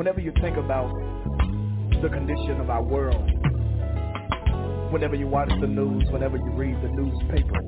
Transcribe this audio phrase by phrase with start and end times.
[0.00, 0.90] whenever you think about
[2.00, 3.30] the condition of our world,
[4.90, 7.60] whenever you watch the news, whenever you read the newspaper,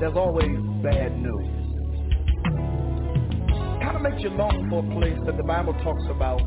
[0.00, 0.48] there's always
[0.82, 1.52] bad news.
[3.82, 6.40] Kind of makes you long for a place that the Bible talks about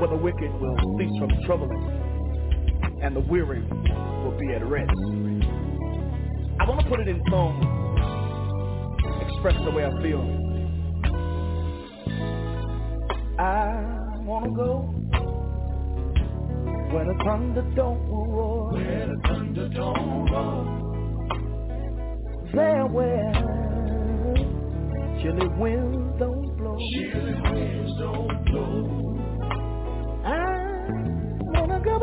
[0.00, 4.90] where the wicked will cease from troubling and the weary will be at rest.
[6.58, 7.62] I want to put it in song,
[9.22, 10.37] express the way I feel.
[13.38, 14.98] I want to go
[16.92, 18.72] where the thunder don't roar.
[18.72, 20.64] Where the thunder don't roar.
[22.52, 23.32] There where
[25.22, 26.78] chilly winds don't blow.
[26.94, 29.18] Chilly winds don't blow.
[30.24, 30.26] I
[31.54, 31.98] wanna go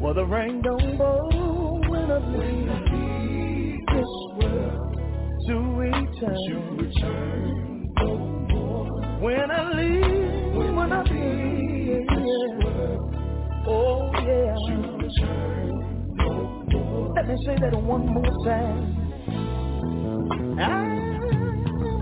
[0.00, 1.80] where the rain don't blow.
[1.88, 4.96] When I leave this world
[5.46, 6.36] to return.
[6.48, 7.75] To return.
[9.20, 12.06] When I leave, When when I leave,
[12.66, 13.14] world
[13.66, 14.54] oh yeah.
[17.16, 18.96] Let me say that one more time.
[20.60, 20.62] I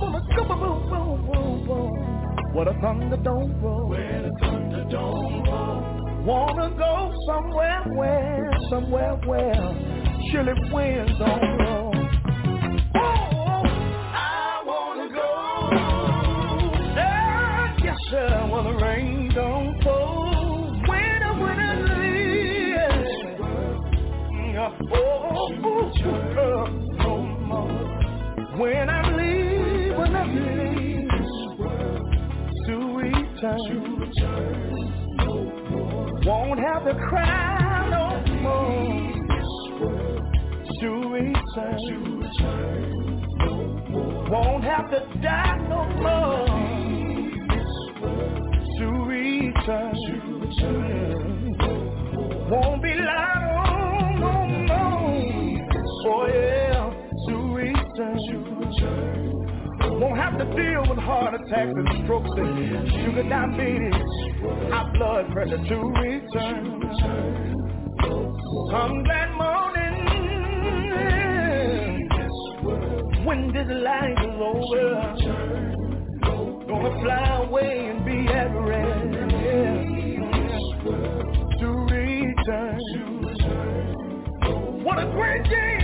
[0.01, 2.55] wanna go boom, boom, boom, boom.
[2.55, 3.89] Where the thunder don't roll.
[3.89, 6.25] Where the thunder don't roll.
[6.25, 9.55] Wanna go somewhere where, somewhere where
[10.33, 11.84] chilly winds don't blow.
[26.35, 27.17] No
[27.49, 27.91] more.
[28.59, 31.11] When I leave, when I leave,
[32.67, 35.35] to return, Return no
[35.71, 36.21] more.
[36.25, 39.13] won't have to cry no more.
[40.81, 43.55] To return, Return no
[43.91, 44.29] more.
[44.29, 46.47] won't have to die no more.
[48.79, 49.95] To return,
[50.41, 51.57] Return
[52.49, 53.34] won't be lied on no more.
[56.07, 56.93] Oh yeah,
[57.29, 58.55] to return.
[60.01, 63.95] Won't have to deal with heart attacks and strokes and sugar diabetes,
[64.71, 66.81] high blood pressure to return.
[68.71, 70.25] Come that morning
[73.25, 75.17] when this life is over.
[76.69, 79.11] Gonna fly away and be at rest
[81.61, 82.81] to return.
[84.85, 85.84] What a great day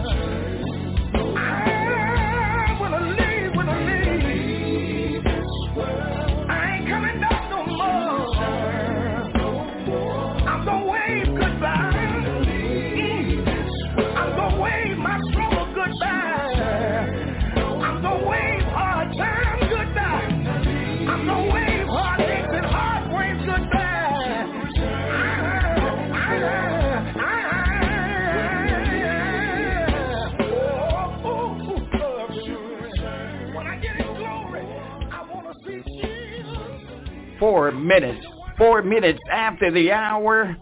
[37.39, 38.27] Four minutes,
[38.57, 40.57] four minutes after the hour,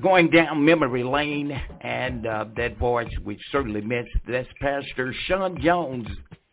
[0.00, 1.52] going down memory lane,
[1.82, 4.10] and uh, that voice we certainly missed.
[4.26, 6.06] That's Pastor Sean Jones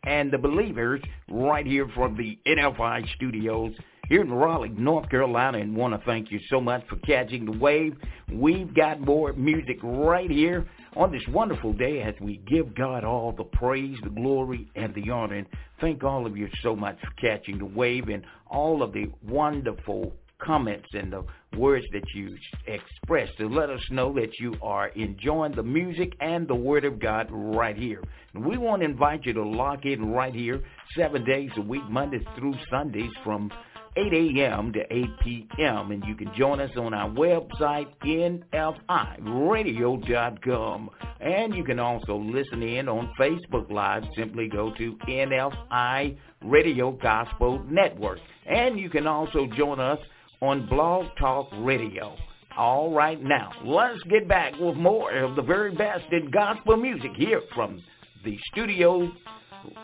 [0.04, 3.74] and the Believers right here from the NFI studios
[4.10, 7.58] here in Raleigh, North Carolina, and want to thank you so much for catching the
[7.58, 7.96] wave.
[8.32, 13.32] We've got more music right here on this wonderful day as we give God all
[13.32, 15.36] the praise, the glory, and the honor.
[15.36, 15.48] And
[15.82, 20.14] thank all of you so much for catching the wave and all of the wonderful
[20.40, 21.24] comments and the
[21.58, 26.48] words that you express to let us know that you are enjoying the music and
[26.48, 28.04] the Word of God right here.
[28.34, 30.64] And we want to invite you to lock in right here
[30.98, 33.52] seven days a week, Mondays through Sundays from
[33.98, 34.74] 8 a.m.
[34.74, 35.92] to 8 p.m.
[35.92, 40.90] And you can join us on our website, nfiradio.com.
[41.22, 44.04] And you can also listen in on Facebook Live.
[44.18, 48.20] Simply go to NFI Radio Gospel Network.
[48.46, 50.00] And you can also join us
[50.42, 52.18] on Blog Talk Radio.
[52.58, 57.12] All right, now, let's get back with more of the very best in gospel music
[57.18, 57.84] here from
[58.24, 59.12] the studios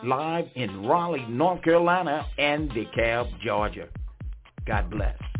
[0.04, 3.88] live in Raleigh, North Carolina, and DeKalb, Georgia.
[4.66, 5.31] God bless.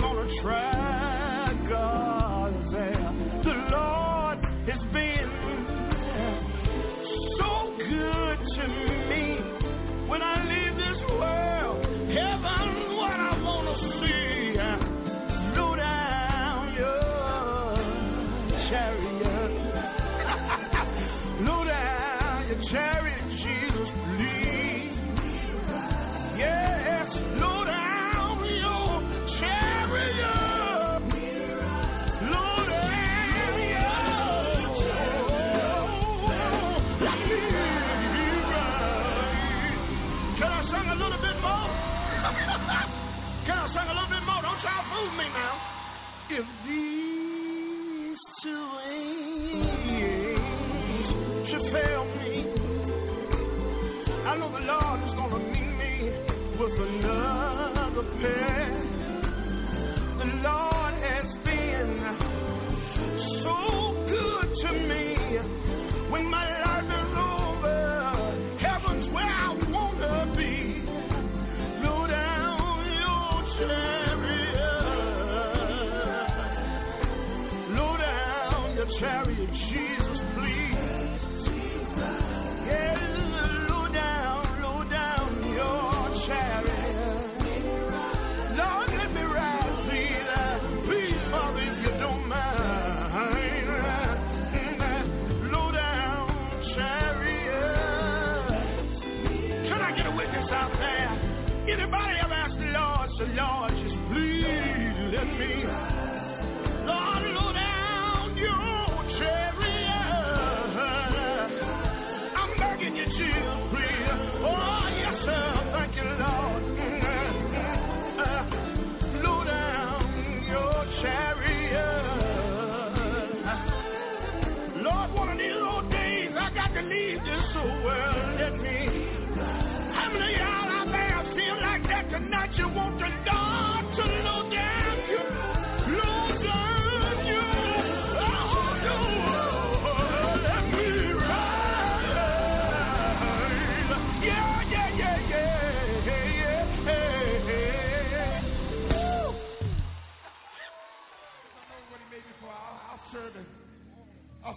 [0.00, 2.23] on a track.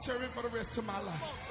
[0.07, 1.46] for the rest of my life.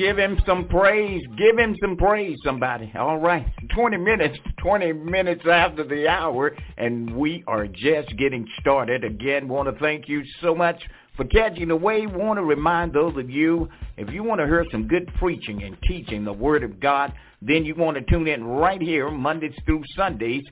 [0.00, 1.22] Give him some praise.
[1.36, 2.90] Give him some praise, somebody.
[2.98, 3.46] All right.
[3.74, 9.04] 20 minutes, 20 minutes after the hour, and we are just getting started.
[9.04, 10.82] Again, want to thank you so much
[11.16, 12.10] for catching the wave.
[12.12, 15.76] Want to remind those of you, if you want to hear some good preaching and
[15.82, 19.82] teaching the Word of God, then you want to tune in right here Mondays through
[19.94, 20.44] Sundays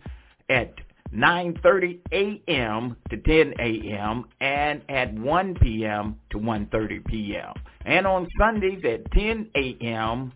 [0.50, 0.74] at
[1.14, 2.96] 9.30 a.m.
[3.10, 4.24] to 10 a.m.
[4.40, 6.18] and at 1 p.m.
[6.30, 7.54] to 1.30 p.m.
[7.86, 10.32] And on Sundays at 10 a.m.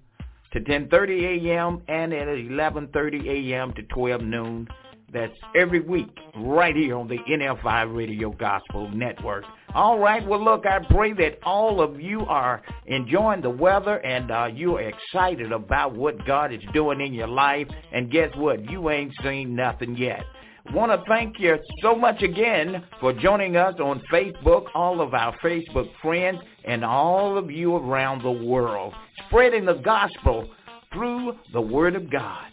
[0.52, 1.82] to 10.30 a.m.
[1.88, 3.72] and at 11.30 a.m.
[3.74, 4.68] to 12 noon.
[5.12, 9.44] That's every week right here on the NFI Radio Gospel Network.
[9.74, 10.26] All right.
[10.26, 14.76] Well, look, I pray that all of you are enjoying the weather and uh, you
[14.76, 17.68] are excited about what God is doing in your life.
[17.92, 18.70] And guess what?
[18.70, 20.24] You ain't seen nothing yet
[20.70, 25.36] want to thank you so much again for joining us on Facebook, all of our
[25.38, 28.94] Facebook friends, and all of you around the world,
[29.26, 30.48] spreading the gospel
[30.92, 32.50] through the Word of God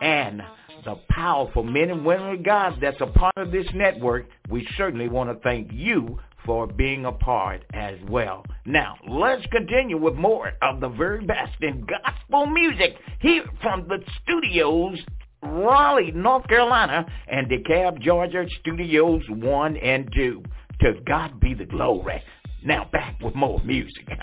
[0.00, 0.42] and
[0.84, 4.26] the powerful men and women of God that's a part of this network.
[4.50, 8.44] We certainly want to thank you for being a part as well.
[8.66, 13.98] Now, let's continue with more of the very best in gospel music here from the
[14.22, 14.98] studios
[15.42, 20.42] Raleigh, North Carolina, and DeKalb, Georgia, Studios 1 and 2.
[20.82, 22.22] To God be the glory.
[22.64, 24.08] Now back with more music.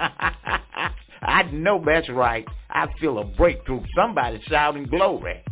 [1.22, 2.46] I know that's right.
[2.70, 3.82] I feel a breakthrough.
[3.96, 5.44] Somebody shouting glory.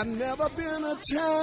[0.00, 1.39] I've never been a child.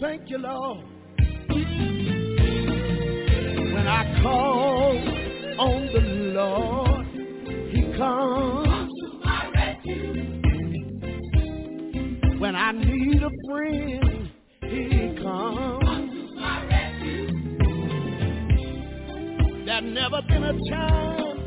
[0.00, 0.84] Thank you, Lord.
[3.74, 4.96] When I call
[5.58, 6.00] on the
[6.32, 7.06] Lord,
[7.70, 10.40] He comes to my rescue.
[12.38, 14.30] When I need a friend,
[14.62, 17.28] He comes to my rescue.
[19.66, 21.38] There's never been a time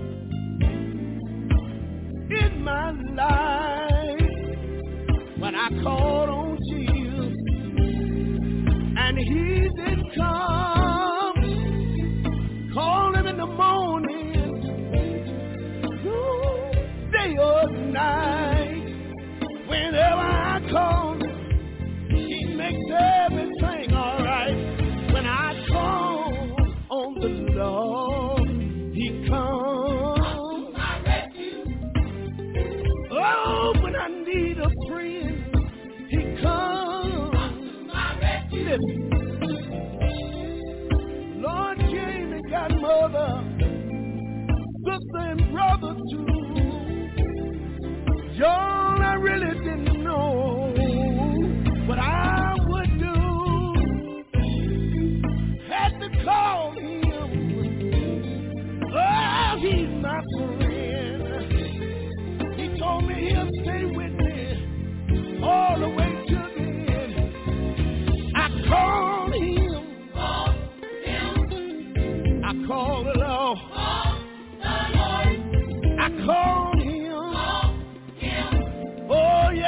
[2.29, 4.29] in my life
[5.39, 6.42] when I called on
[10.23, 10.62] song.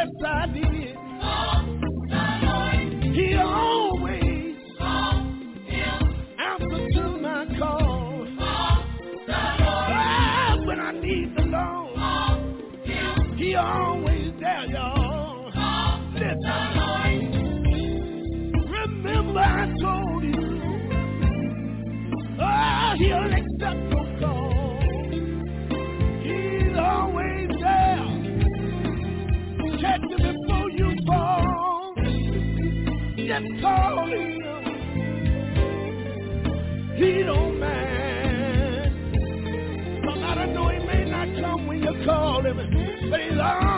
[0.06, 0.96] Yes, I did.
[1.22, 1.66] Oh,
[3.14, 5.14] he always oh,
[6.38, 8.28] answered to my call.
[9.28, 11.98] Oh, when I need the Lord,
[12.86, 13.16] yeah.
[13.36, 15.52] he always there, y'all.
[16.14, 16.62] Listen,
[18.70, 20.62] remember I told you,
[22.42, 23.85] oh, he'll accept
[33.42, 34.42] just call him.
[36.96, 38.94] He don't mind.
[40.06, 42.58] No matter know he may not come when you call him,
[43.10, 43.75] but he's always.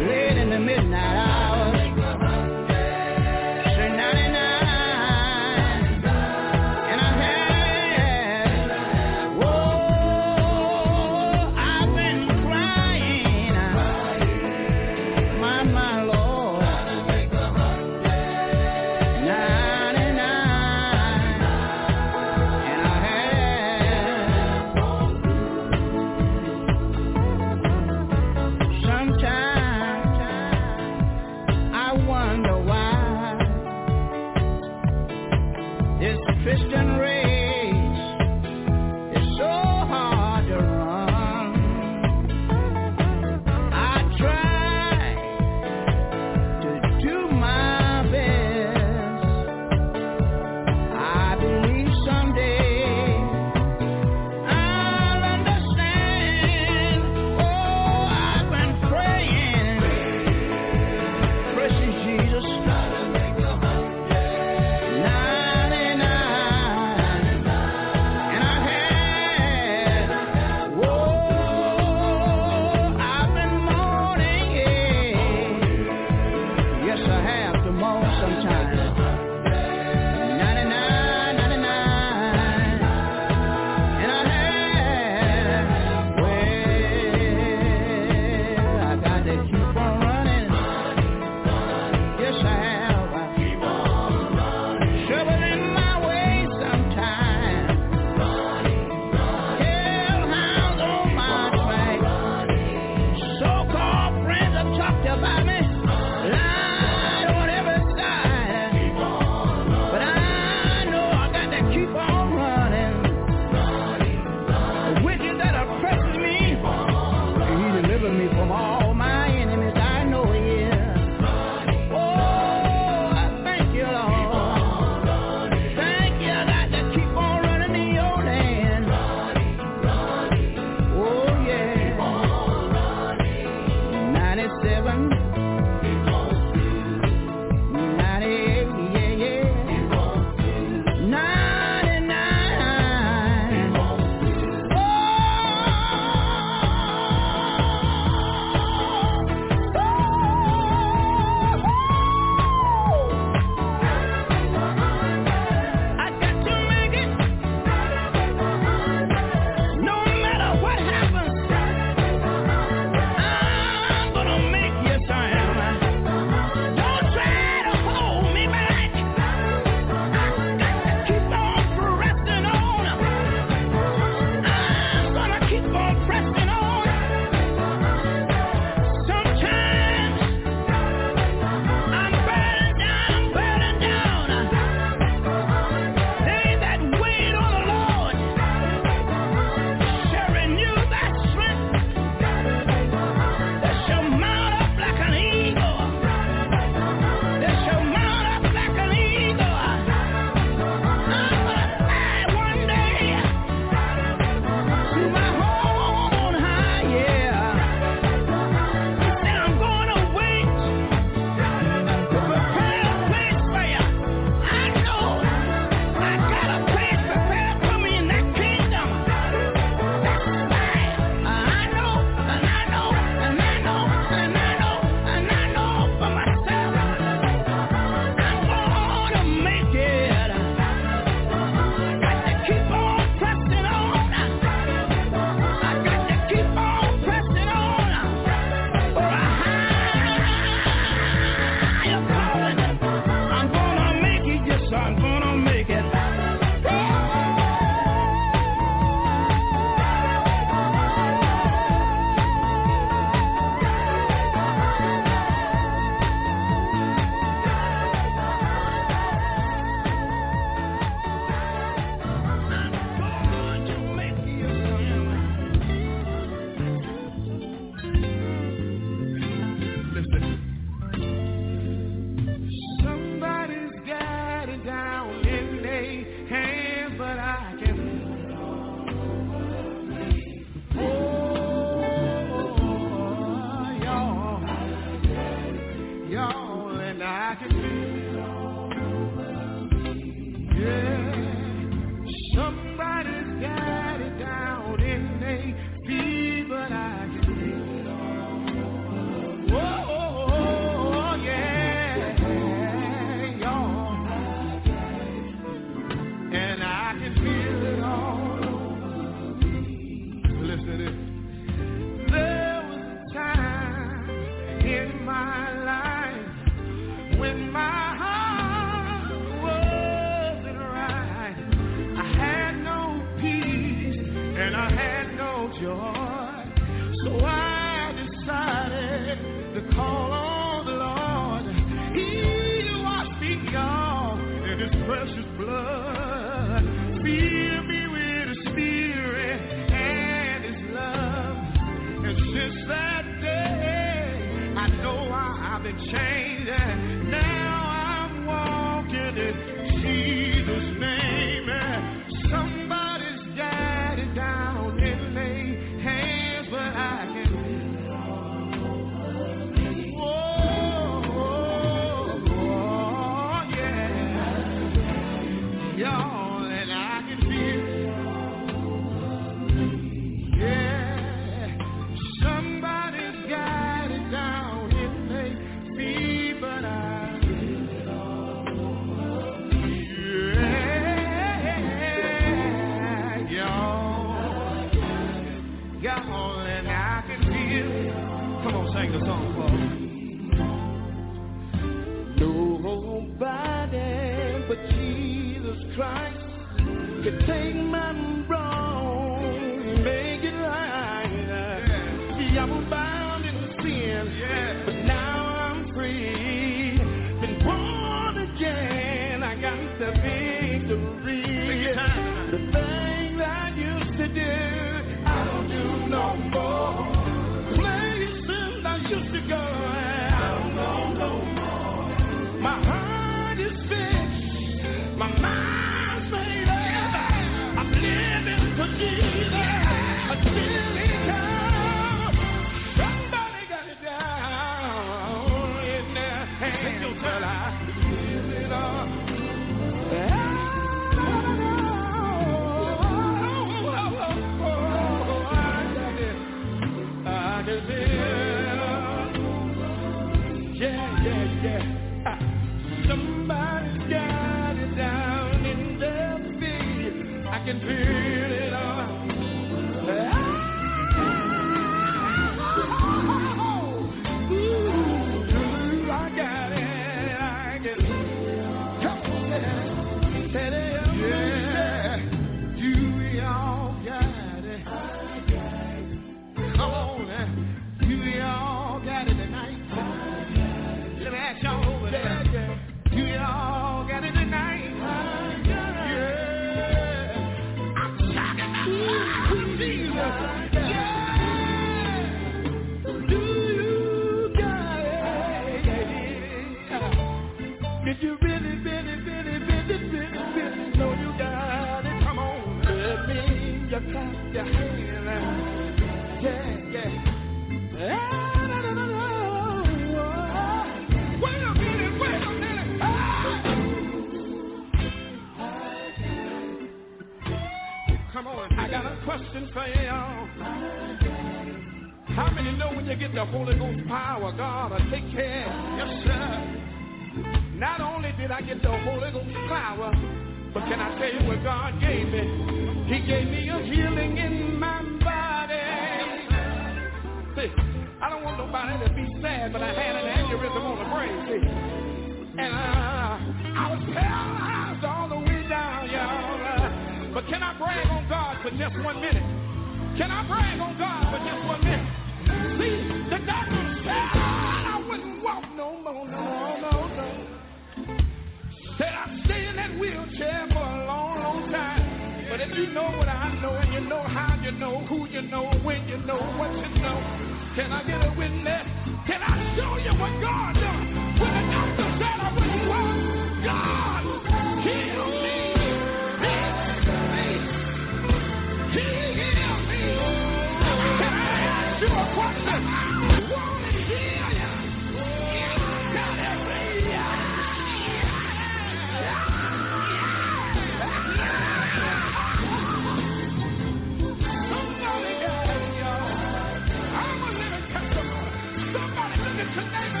[599.53, 600.00] tonight.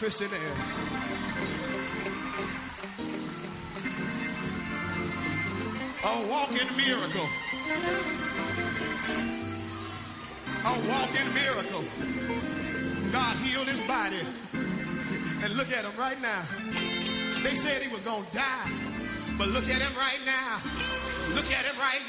[0.00, 0.54] Christian air.
[6.06, 7.28] A walking miracle.
[10.64, 11.84] A walking miracle.
[13.12, 14.22] God healed his body.
[14.54, 16.48] And look at him right now.
[17.44, 19.36] They said he was going to die.
[19.36, 20.62] But look at him right now.
[21.34, 21.99] Look at him right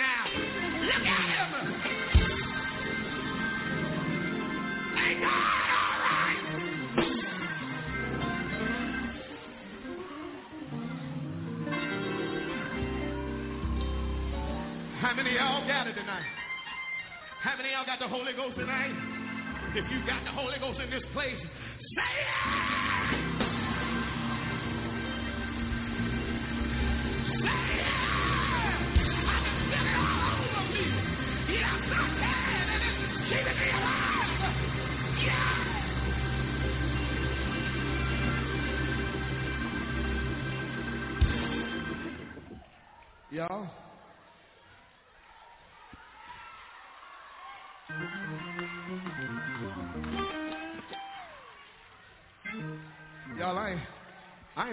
[17.82, 18.93] y'all got the Holy Ghost tonight?
[19.73, 23.51] If you got the Holy Ghost in this place, say it!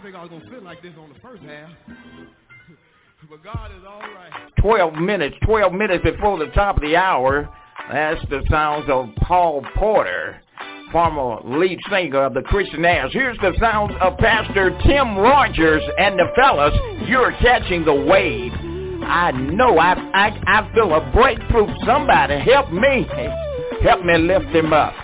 [0.08, 1.68] figure I was going to feel like this on the first half.
[3.28, 4.30] but God is all right.
[4.62, 7.46] 12 minutes, 12 minutes before the top of the hour.
[7.92, 10.40] That's the sounds of Paul Porter,
[10.92, 13.10] former lead singer of the Christianaires.
[13.12, 16.72] Here's the sounds of Pastor Tim Rogers and the fellas.
[17.06, 18.52] You're catching the wave.
[19.02, 19.78] I know.
[19.78, 21.66] I, I, I feel a breakthrough.
[21.84, 23.06] Somebody help me.
[23.82, 24.94] Help me lift him up.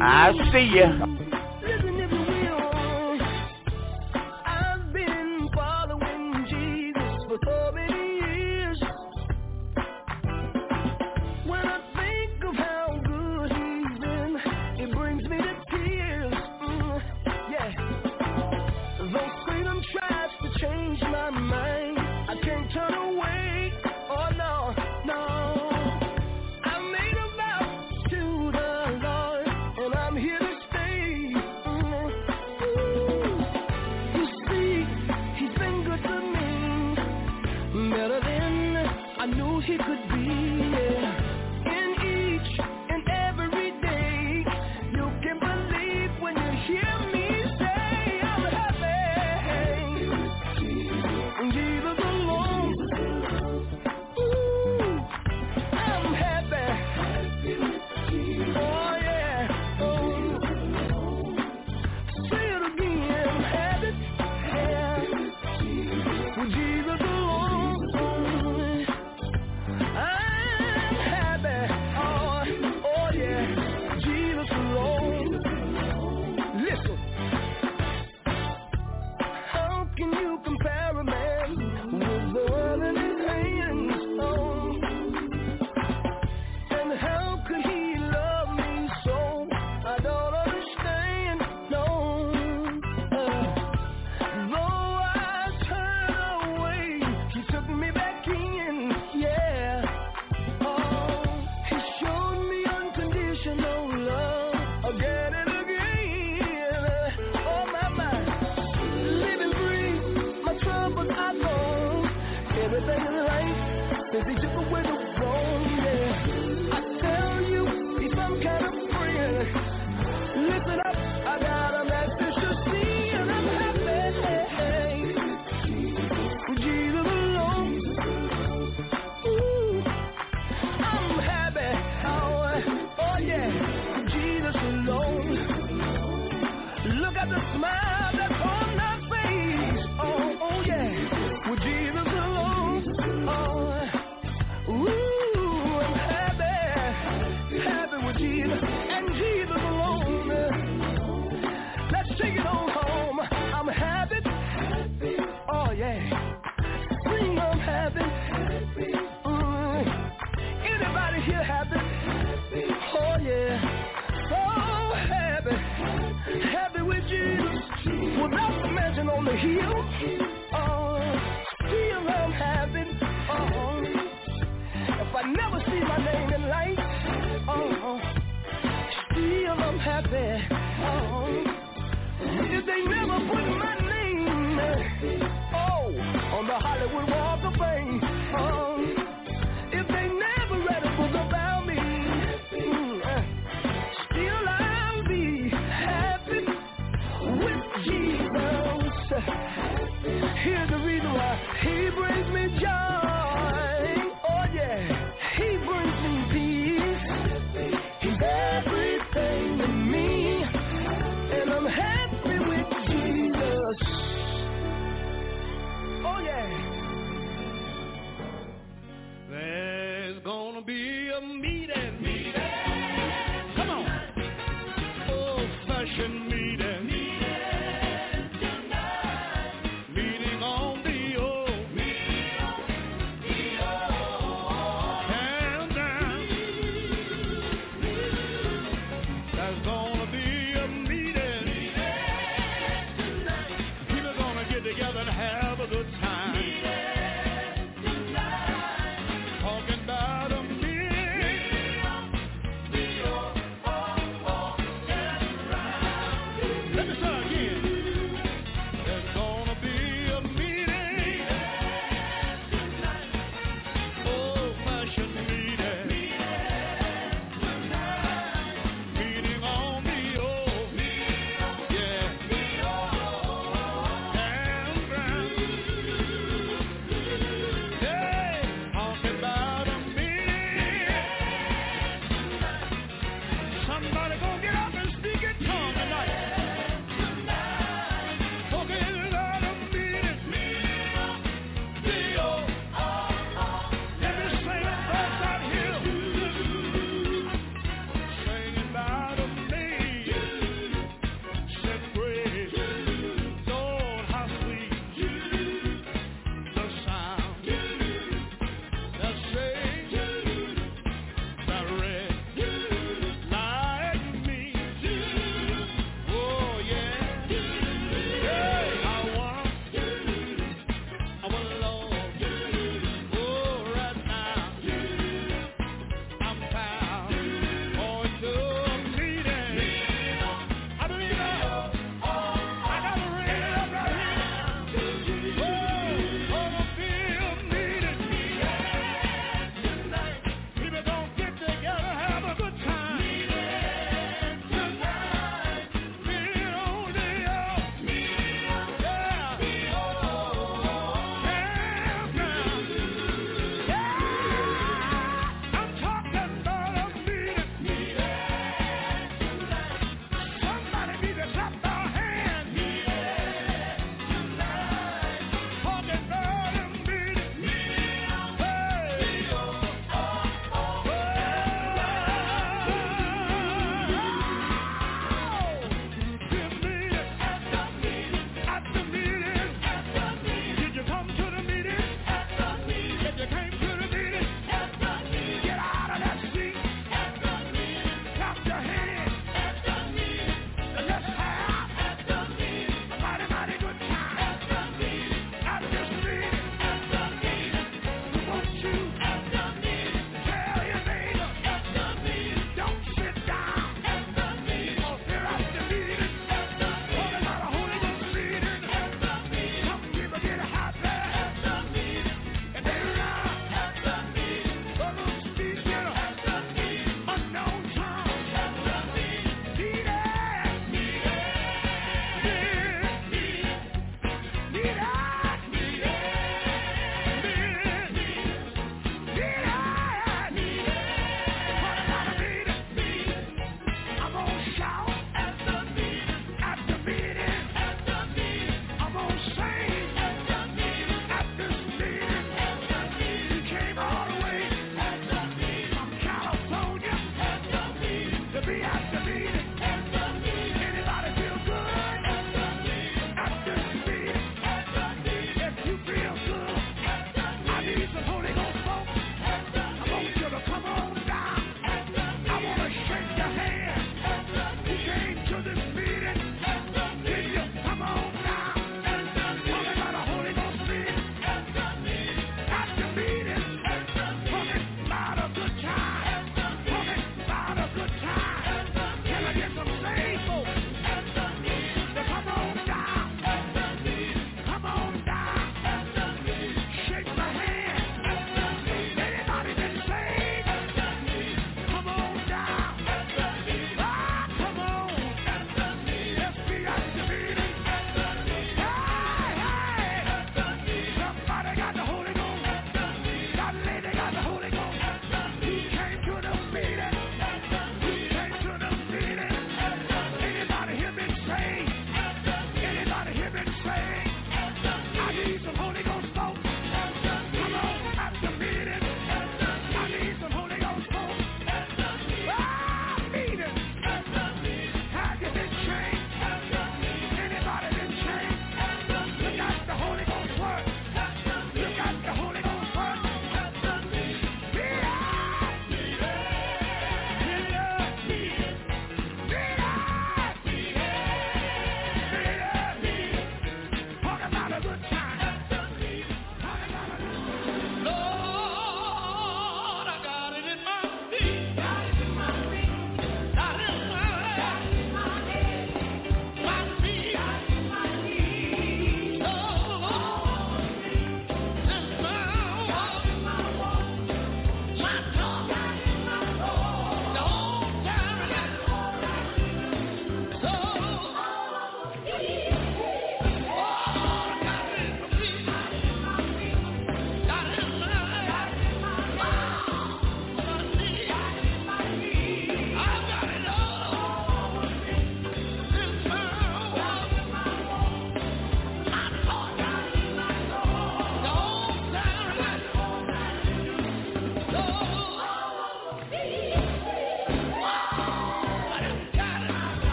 [0.00, 1.23] I see you.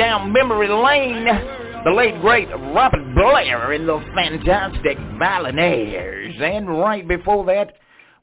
[0.00, 1.26] Down memory lane.
[1.84, 6.40] The late great Robert Blair in the fantastic Violinaires.
[6.40, 7.74] And right before that,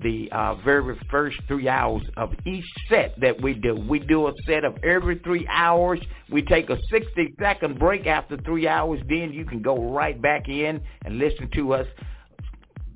[0.00, 3.74] the uh, very first three hours of each set that we do.
[3.74, 6.00] We do a set of every three hours.
[6.30, 9.00] We take a 60 second break after three hours.
[9.08, 11.86] Then you can go right back in and listen to us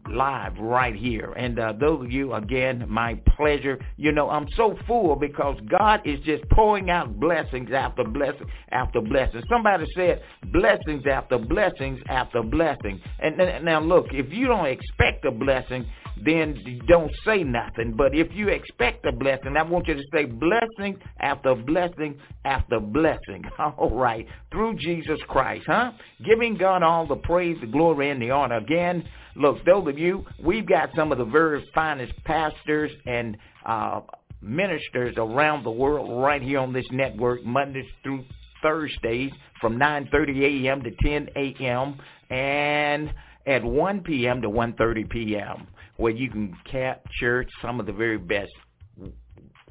[0.08, 1.32] live right here.
[1.32, 3.78] And uh, those of you, again, my pleasure.
[3.96, 9.00] You know, I'm so full because God is just pouring out blessings after blessing after
[9.00, 9.42] blessing.
[9.48, 10.22] Somebody said
[10.52, 13.00] blessings after blessings after blessing.
[13.18, 15.86] And, and now look, if you don't expect a blessing,
[16.24, 17.94] then don't say nothing.
[17.96, 22.80] But if you expect a blessing, I want you to say blessing after blessing after
[22.80, 23.44] blessing.
[23.58, 24.26] All right.
[24.50, 25.92] Through Jesus Christ, huh?
[26.24, 28.56] Giving God all the praise, the glory, and the honor.
[28.56, 33.36] Again, look, those of you, we've got some of the very finest pastors and
[33.66, 34.00] uh,
[34.40, 38.24] ministers around the world right here on this network, Mondays through
[38.62, 40.82] Thursdays from 9.30 a.m.
[40.82, 42.00] to 10 a.m.
[42.30, 43.12] and
[43.46, 44.40] at 1 p.m.
[44.42, 45.66] to 1.30 p.m
[45.96, 48.52] where you can capture some of the very best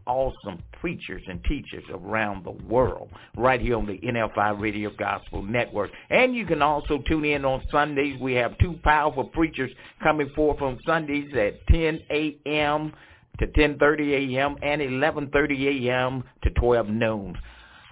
[0.07, 5.91] awesome preachers and teachers around the world right here on the NFI Radio Gospel Network.
[6.09, 8.19] And you can also tune in on Sundays.
[8.19, 9.71] We have two powerful preachers
[10.03, 12.93] coming forth on Sundays at 10 a.m.
[13.39, 14.55] to 10.30 a.m.
[14.61, 16.23] and 11.30 a.m.
[16.43, 17.35] to 12 noon.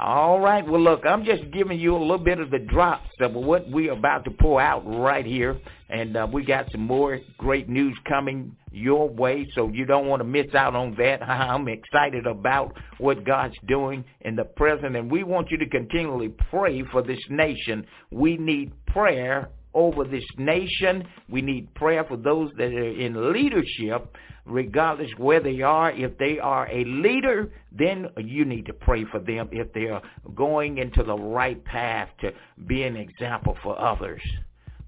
[0.03, 0.67] All right.
[0.67, 3.93] Well, look, I'm just giving you a little bit of the drops of what we're
[3.93, 5.57] about to pour out right here.
[5.89, 10.19] And uh, we got some more great news coming your way, so you don't want
[10.19, 11.23] to miss out on that.
[11.29, 16.35] I'm excited about what God's doing in the present, and we want you to continually
[16.49, 17.87] pray for this nation.
[18.11, 21.03] We need prayer over this nation.
[21.29, 24.15] We need prayer for those that are in leadership
[24.45, 25.91] regardless where they are.
[25.91, 30.01] If they are a leader, then you need to pray for them if they are
[30.35, 32.31] going into the right path to
[32.67, 34.21] be an example for others.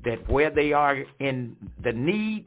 [0.04, 2.46] That where they are in the need,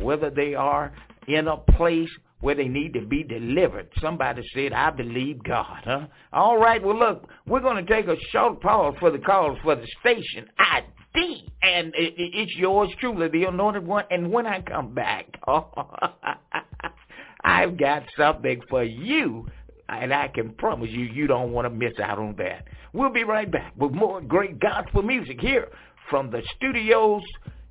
[0.00, 0.92] whether they are
[1.28, 2.10] in a place
[2.40, 3.88] where they need to be delivered.
[4.00, 5.82] Somebody said, I believe God.
[5.84, 6.06] Huh?
[6.32, 9.74] All right, well, look, we're going to take a short pause for the calls for
[9.74, 10.48] the station.
[10.58, 14.04] ID, and it's yours truly, the anointed one.
[14.10, 15.26] And when I come back,
[17.44, 19.48] I've got something for you,
[19.88, 22.64] and I can promise you, you don't want to miss out on that.
[22.92, 25.68] We'll be right back with more great gospel music here
[26.08, 27.22] from the studios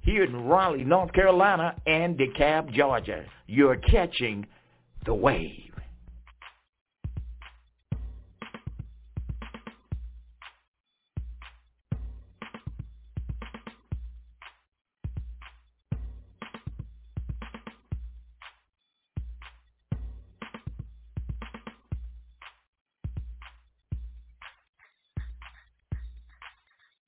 [0.07, 3.25] here in Raleigh, North Carolina, and DeKalb, Georgia.
[3.45, 4.47] You're catching
[5.05, 5.66] the wave.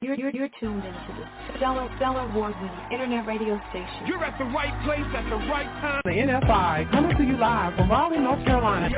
[0.09, 4.07] You're, you're, you're tuned into the Stellar, Stellar Award-winning Internet radio station.
[4.07, 6.01] You're at the right place at the right time.
[6.03, 8.89] The NFI coming to you live from Raleigh, North Carolina.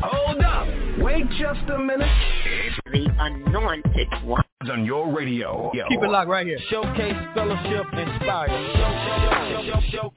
[0.00, 0.68] Hold up.
[0.98, 2.08] Wait just a minute.
[2.46, 4.44] It's the anointed one.
[4.70, 5.72] On your radio.
[5.74, 5.88] Yo.
[5.88, 6.60] Keep it locked right here.
[6.70, 8.46] Showcase, fellowship, inspire.
[8.46, 8.92] Show,
[9.66, 10.12] show, show,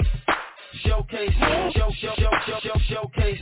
[0.84, 2.30] showcase, show, show, show,
[2.62, 3.40] show, showcase,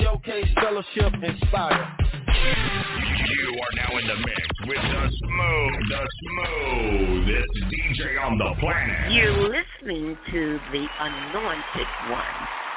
[0.00, 1.96] showcase, fellowship, inspire.
[2.42, 9.12] You are now in the mix with the smooth, the smoothest DJ on the planet.
[9.12, 12.71] You listen listening to The Anointed One.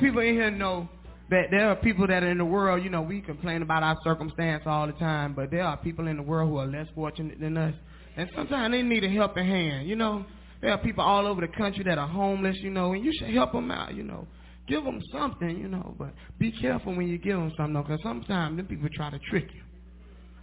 [0.00, 0.88] People in here know
[1.30, 3.96] that there are people that are in the world, you know, we complain about our
[4.02, 7.38] circumstance all the time, but there are people in the world who are less fortunate
[7.38, 7.74] than us.
[8.16, 10.24] And sometimes they need a helping hand, you know.
[10.60, 13.30] There are people all over the country that are homeless, you know, and you should
[13.30, 14.26] help them out, you know.
[14.66, 18.56] Give them something, you know, but be careful when you give them something, because sometimes
[18.56, 19.62] them people try to trick you.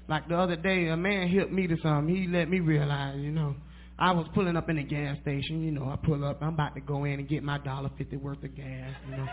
[0.07, 2.15] Like the other day, a man helped me to something.
[2.15, 3.55] He let me realize, you know,
[3.99, 6.75] I was pulling up in a gas station, you know, I pull up, I'm about
[6.75, 9.27] to go in and get my dollar fifty worth of gas, you know.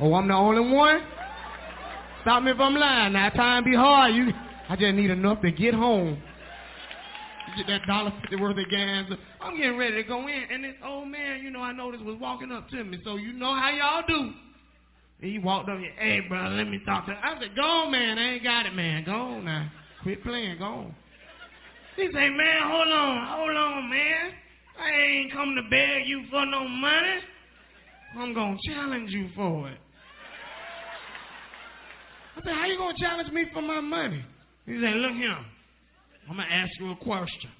[0.00, 1.02] Oh, I'm the only one?
[2.22, 3.12] Stop me if I'm lying.
[3.12, 4.14] Now time be hard.
[4.14, 4.32] You
[4.68, 6.20] I just need enough to get home.
[7.58, 9.04] Get that dollar fifty worth of gas.
[9.42, 12.16] I'm getting ready to go in and this old man, you know, I noticed was
[12.18, 12.98] walking up to me.
[13.04, 14.32] So you know how y'all do.
[15.20, 17.18] And he walked up here, hey brother, let me talk to you.
[17.22, 19.04] I said, Go on, man, I ain't got it, man.
[19.04, 19.70] Go on now.
[20.02, 20.94] Quit playing, go on.
[21.96, 24.32] He say, man, hold on, hold on, man.
[24.78, 27.20] I ain't come to beg you for no money.
[28.18, 29.78] I'm going to challenge you for it.
[32.36, 34.24] I said, how you going to challenge me for my money?
[34.66, 35.36] He said, look here,
[36.28, 37.50] I'm going to ask you a question.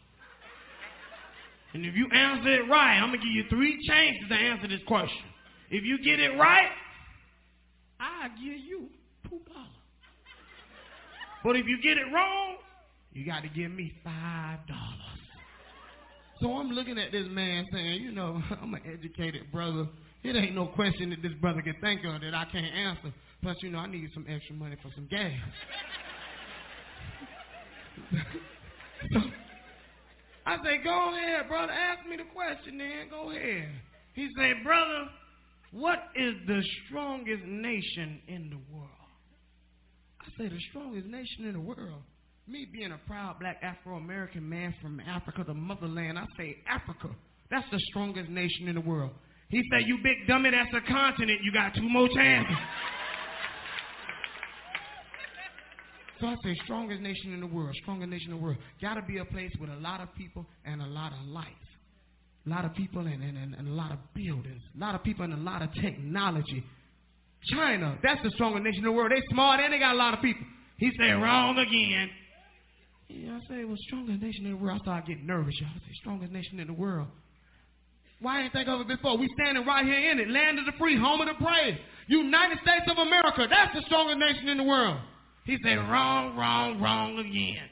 [1.74, 4.69] And if you answer it right, I'm going to give you three chances to answer
[4.69, 5.27] this question.
[5.70, 6.70] If you get it right,
[8.01, 8.89] I'll give you
[9.24, 9.69] two dollars.
[11.43, 12.56] But if you get it wrong,
[13.15, 15.15] you got to give me five dollars.
[16.41, 19.86] So I'm looking at this man saying, you know, I'm an educated brother.
[20.23, 23.15] It ain't no question that this brother can think of that I can't answer.
[23.43, 25.32] Plus, you know, I need some extra money for some gas.
[29.12, 29.20] so
[30.47, 31.73] I say, go ahead, brother.
[31.73, 33.09] Ask me the question then.
[33.11, 33.69] Go ahead.
[34.15, 35.09] He said, brother,
[35.73, 38.91] what is the strongest nation in the world?
[40.20, 42.03] I say, the strongest nation in the world.
[42.47, 47.09] Me being a proud black Afro-American man from Africa, the motherland, I say Africa.
[47.51, 49.12] That's the strongest nation in the world.
[49.49, 51.41] He said, you big dummy, that's a continent.
[51.43, 52.57] You got two more chances.
[56.21, 58.57] So I say, strongest nation in the world, strongest nation in the world.
[58.81, 61.45] Got to be a place with a lot of people and a lot of life.
[62.47, 64.62] A lot of people and, and, and, and a lot of buildings.
[64.77, 66.65] A lot of people and a lot of technology.
[67.51, 69.11] China, that's the strongest nation in the world.
[69.11, 70.47] They smart and they got a lot of people.
[70.79, 72.09] He said, wrong again.
[73.09, 74.81] Yeah, I say, well, strongest nation in the world.
[74.81, 75.70] I started getting nervous, y'all.
[75.74, 77.09] I say, strongest nation in the world.
[78.20, 79.18] Why ain't think of it before?
[79.18, 80.28] We standing right here in it.
[80.31, 81.74] Land of the free, home of the brave.
[82.09, 83.47] United States of America.
[83.48, 84.98] That's the strongest nation in the world.
[85.44, 87.68] He said, wrong, wrong, wrong again.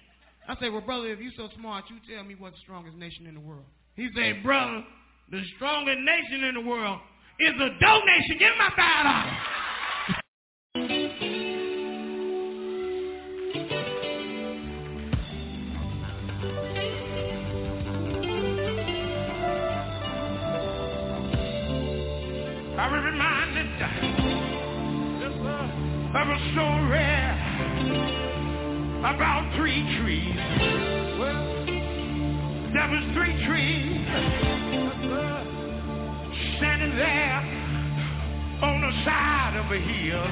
[0.48, 3.26] I said, well, brother, if you so smart, you tell me what's the strongest nation
[3.26, 3.64] in the world.
[3.94, 4.82] He said, brother,
[5.30, 7.00] the strongest nation in the world
[7.40, 8.36] is a donation.
[8.38, 9.38] Give my five dollars.
[22.82, 23.70] I was reminded
[26.18, 27.12] of a story
[28.98, 30.34] about three trees.
[31.16, 31.42] Well,
[32.74, 34.02] there was three trees
[36.58, 37.40] standing there
[38.66, 40.26] on the side of a hill.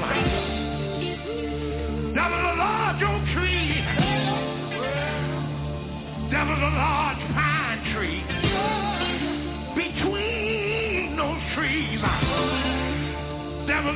[2.14, 3.78] There was a large oak tree.
[6.32, 8.30] There was a large pine tree.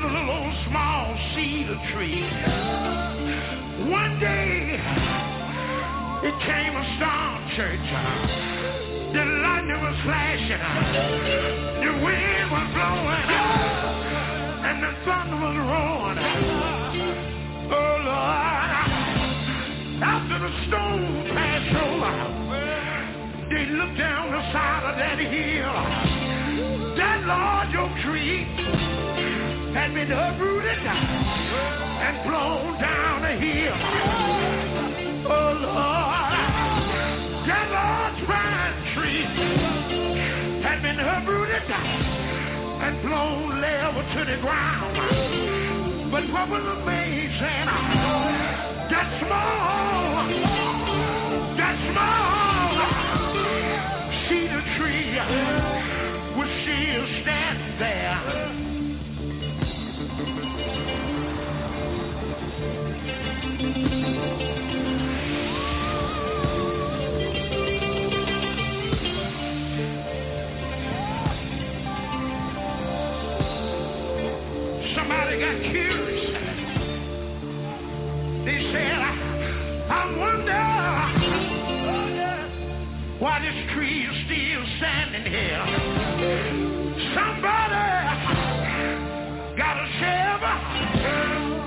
[0.03, 2.27] A little small cedar tree.
[3.91, 4.81] One day,
[6.25, 7.87] it came a storm, church.
[9.15, 10.63] The lightning was flashing.
[11.79, 13.29] The wind was blowing.
[14.67, 16.19] And the thunder was roaring.
[17.71, 18.65] Oh, Lord.
[20.03, 22.15] After the storm passed over,
[23.51, 26.95] they looked down the side of that hill.
[26.97, 28.54] That large oak tree
[29.85, 33.77] had been uprooted and blown down the hill.
[35.29, 36.33] Oh Lord,
[37.45, 37.69] that
[38.25, 39.25] pine tree
[40.65, 44.97] had been uprooted and blown level to the ground.
[46.11, 47.67] But what was amazing,
[48.89, 50.29] that small,
[51.61, 52.73] that small
[54.31, 55.13] cedar tree
[56.39, 58.14] was still standing there.
[83.25, 85.65] Why this tree is still standing here.
[87.17, 87.89] Somebody
[89.57, 90.59] got a shovel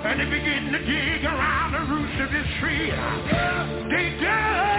[0.06, 2.92] and they begin to dig around the roots of this tree.
[3.90, 4.77] They dug,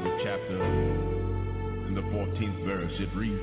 [0.00, 0.62] 11th chapter,
[1.88, 3.40] in the 14th verse, it reads,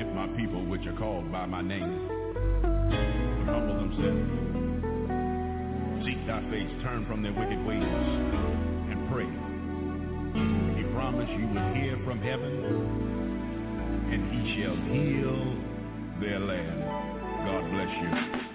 [0.00, 2.08] If my people, which are called by my name,
[3.38, 4.30] would humble themselves,
[6.04, 9.28] seek thy face, turn from their wicked ways, and pray,
[10.76, 12.52] he promised you would hear from heaven,
[14.10, 15.56] and he shall heal
[16.20, 16.82] their land.
[17.46, 18.53] God bless you.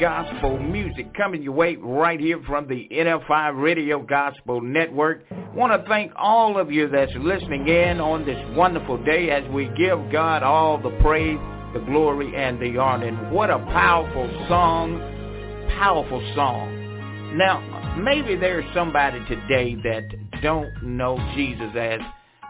[0.00, 5.24] Gospel music coming your way right here from the NFI Radio Gospel Network.
[5.54, 9.66] Want to thank all of you that's listening in on this wonderful day as we
[9.76, 11.38] give God all the praise,
[11.72, 13.06] the glory, and the honor.
[13.06, 14.98] And what a powerful song,
[15.78, 17.36] powerful song.
[17.36, 20.04] Now, maybe there's somebody today that
[20.42, 22.00] don't know Jesus as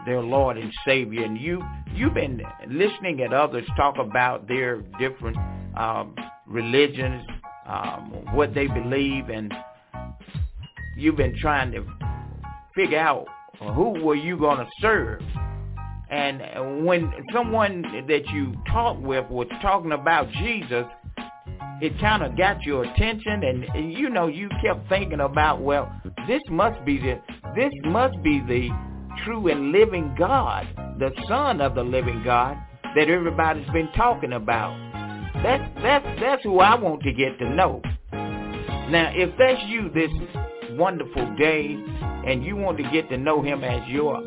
[0.05, 1.61] their Lord and Savior, and you
[1.93, 5.37] you've been listening at others talk about their different
[5.77, 6.15] um,
[6.47, 7.23] religions,
[7.67, 9.53] um, what they believe, and
[10.97, 11.85] you've been trying to
[12.75, 13.25] figure out
[13.59, 15.21] who were you going to serve.
[16.09, 20.85] And when someone that you talked with was talking about Jesus,
[21.81, 25.91] it kind of got your attention, and, and you know you kept thinking about, well,
[26.27, 27.19] this must be the
[27.55, 28.69] this must be the
[29.23, 30.67] true and living God,
[30.99, 32.57] the Son of the living God
[32.95, 34.84] that everybody's been talking about.
[35.43, 37.81] That's that's that's who I want to get to know.
[38.11, 40.11] Now, if that's you this
[40.77, 41.77] wonderful day
[42.27, 44.21] and you want to get to know him as your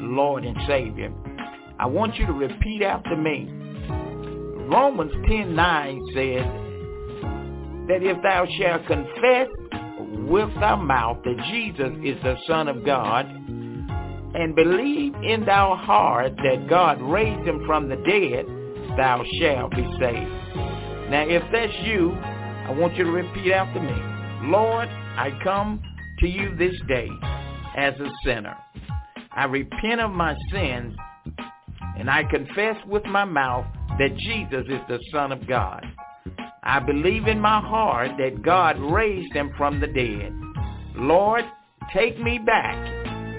[0.00, 1.12] Lord and Savior,
[1.78, 3.50] I want you to repeat after me.
[4.68, 6.46] Romans 10:9 says
[7.88, 9.48] that if thou shalt confess
[10.28, 16.36] with thy mouth that Jesus is the Son of God and believe in thy heart
[16.36, 18.46] that God raised him from the dead,
[18.96, 20.30] thou shalt be saved.
[21.10, 24.50] Now, if that's you, I want you to repeat after me.
[24.50, 25.82] Lord, I come
[26.18, 27.08] to you this day
[27.76, 28.56] as a sinner.
[29.32, 30.96] I repent of my sins
[31.98, 33.66] and I confess with my mouth
[33.98, 35.84] that Jesus is the Son of God.
[36.62, 40.32] I believe in my heart that God raised him from the dead.
[40.96, 41.44] Lord,
[41.94, 42.74] take me back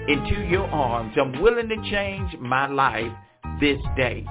[0.08, 1.14] into your arms.
[1.20, 3.12] I'm willing to change my life
[3.60, 4.24] this day.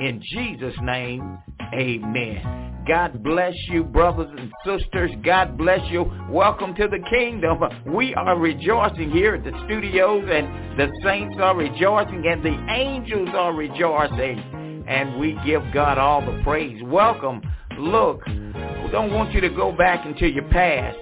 [0.00, 1.38] In Jesus' name,
[1.72, 2.84] amen.
[2.86, 5.10] God bless you, brothers and sisters.
[5.24, 6.10] God bless you.
[6.28, 7.60] Welcome to the kingdom.
[7.86, 13.30] We are rejoicing here at the studios, and the saints are rejoicing, and the angels
[13.32, 14.84] are rejoicing.
[14.86, 16.82] And we give God all the praise.
[16.84, 17.40] Welcome.
[17.78, 20.98] Look, we don't want you to go back into your past.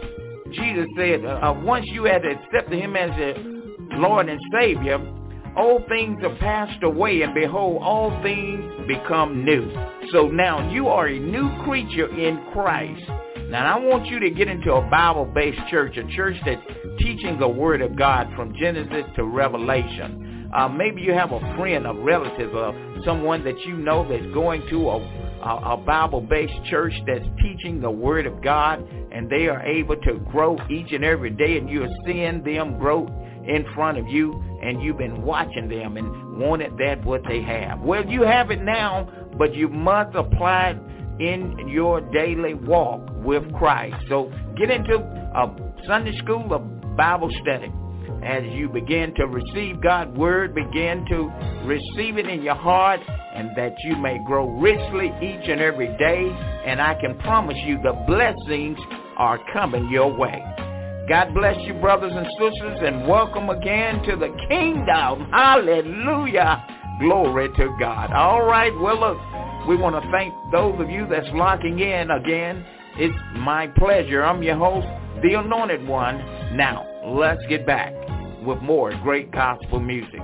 [0.52, 3.34] Jesus said, uh, once you had accepted him as a
[3.96, 4.98] Lord and Savior,
[5.56, 9.70] all things are passed away, and behold, all things become new.
[10.12, 13.02] So now you are a new creature in Christ.
[13.48, 16.62] Now I want you to get into a Bible-based church, a church that's
[16.98, 20.50] teaching the Word of God from Genesis to Revelation.
[20.54, 22.72] Uh, maybe you have a friend, a relative, uh,
[23.04, 27.90] someone that you know that's going to a, a, a Bible-based church that's teaching the
[27.90, 31.88] Word of God, and they are able to grow each and every day, and you're
[32.06, 33.06] seeing them grow
[33.46, 34.32] in front of you
[34.62, 37.80] and you've been watching them and wanted that what they have.
[37.80, 40.78] Well, you have it now, but you must apply it
[41.20, 43.96] in your daily walk with Christ.
[44.08, 45.54] So get into a
[45.86, 47.72] Sunday school, a Bible study.
[48.24, 51.28] As you begin to receive God's word, begin to
[51.64, 53.00] receive it in your heart
[53.34, 56.30] and that you may grow richly each and every day.
[56.64, 58.78] And I can promise you the blessings
[59.16, 60.40] are coming your way.
[61.12, 65.30] God bless you, brothers and sisters, and welcome again to the kingdom.
[65.30, 66.64] Hallelujah.
[67.00, 68.10] Glory to God.
[68.14, 69.18] All right, well, look,
[69.68, 72.64] we want to thank those of you that's locking in again.
[72.96, 74.24] It's my pleasure.
[74.24, 74.86] I'm your host,
[75.22, 76.16] the Anointed One.
[76.56, 77.92] Now, let's get back
[78.46, 80.22] with more great gospel music.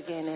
[0.00, 0.29] Again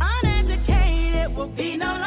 [0.00, 2.03] Uneducated will be no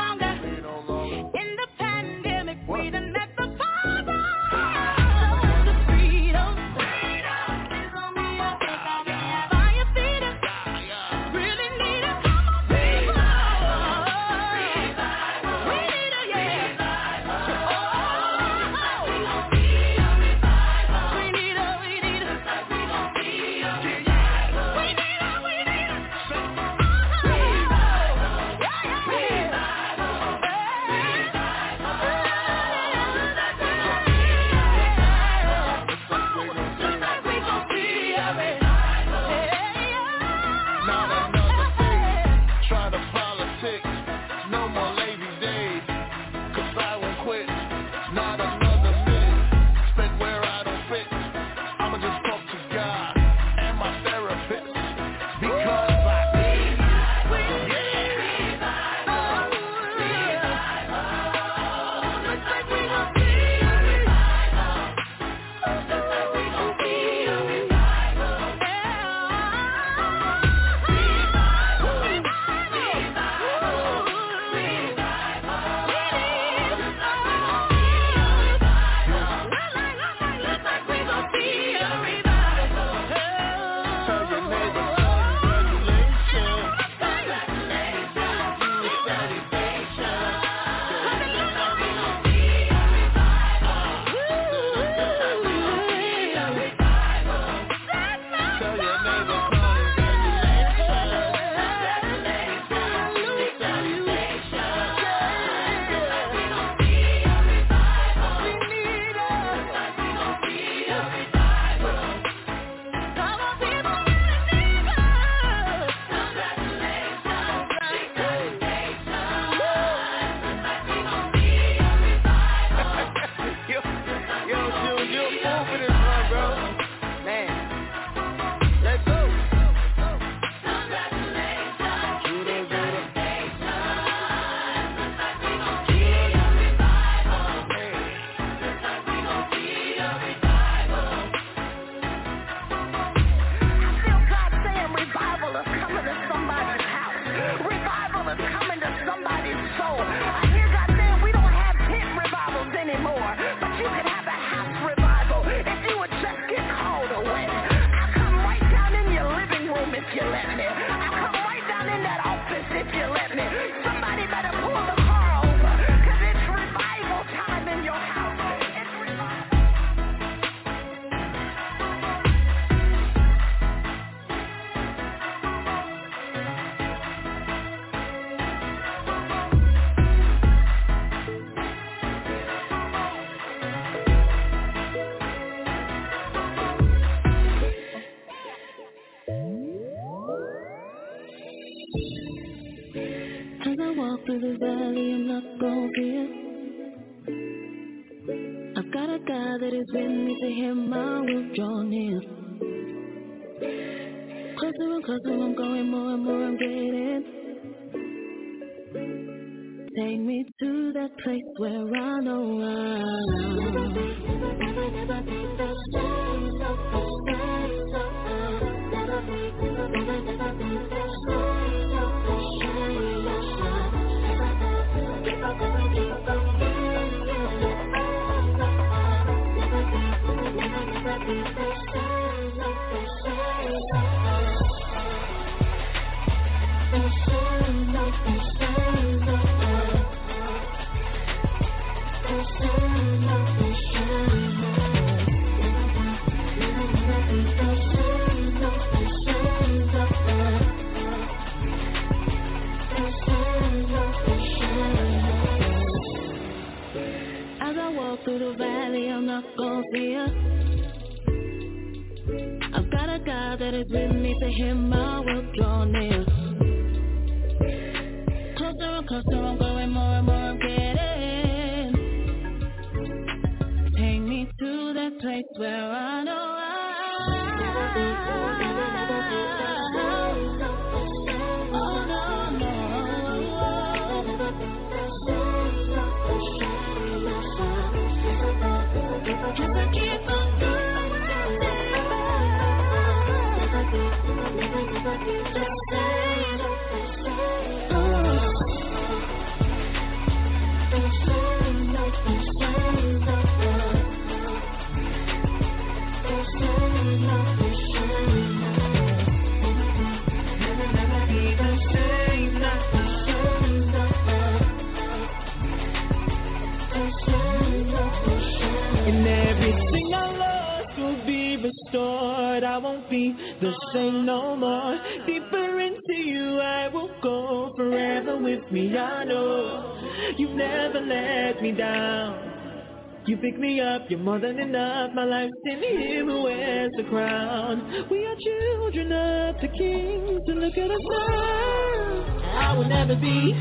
[333.28, 335.12] You pick me up, you're more than enough.
[335.14, 338.08] My life's in him who wears the crown.
[338.10, 342.40] We are children of the king, so look at us now.
[342.56, 343.54] I will never be.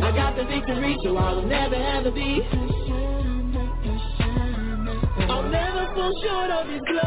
[0.00, 2.42] I got the victory, so I will never ever be.
[5.28, 7.05] I'll never fall short of his glory.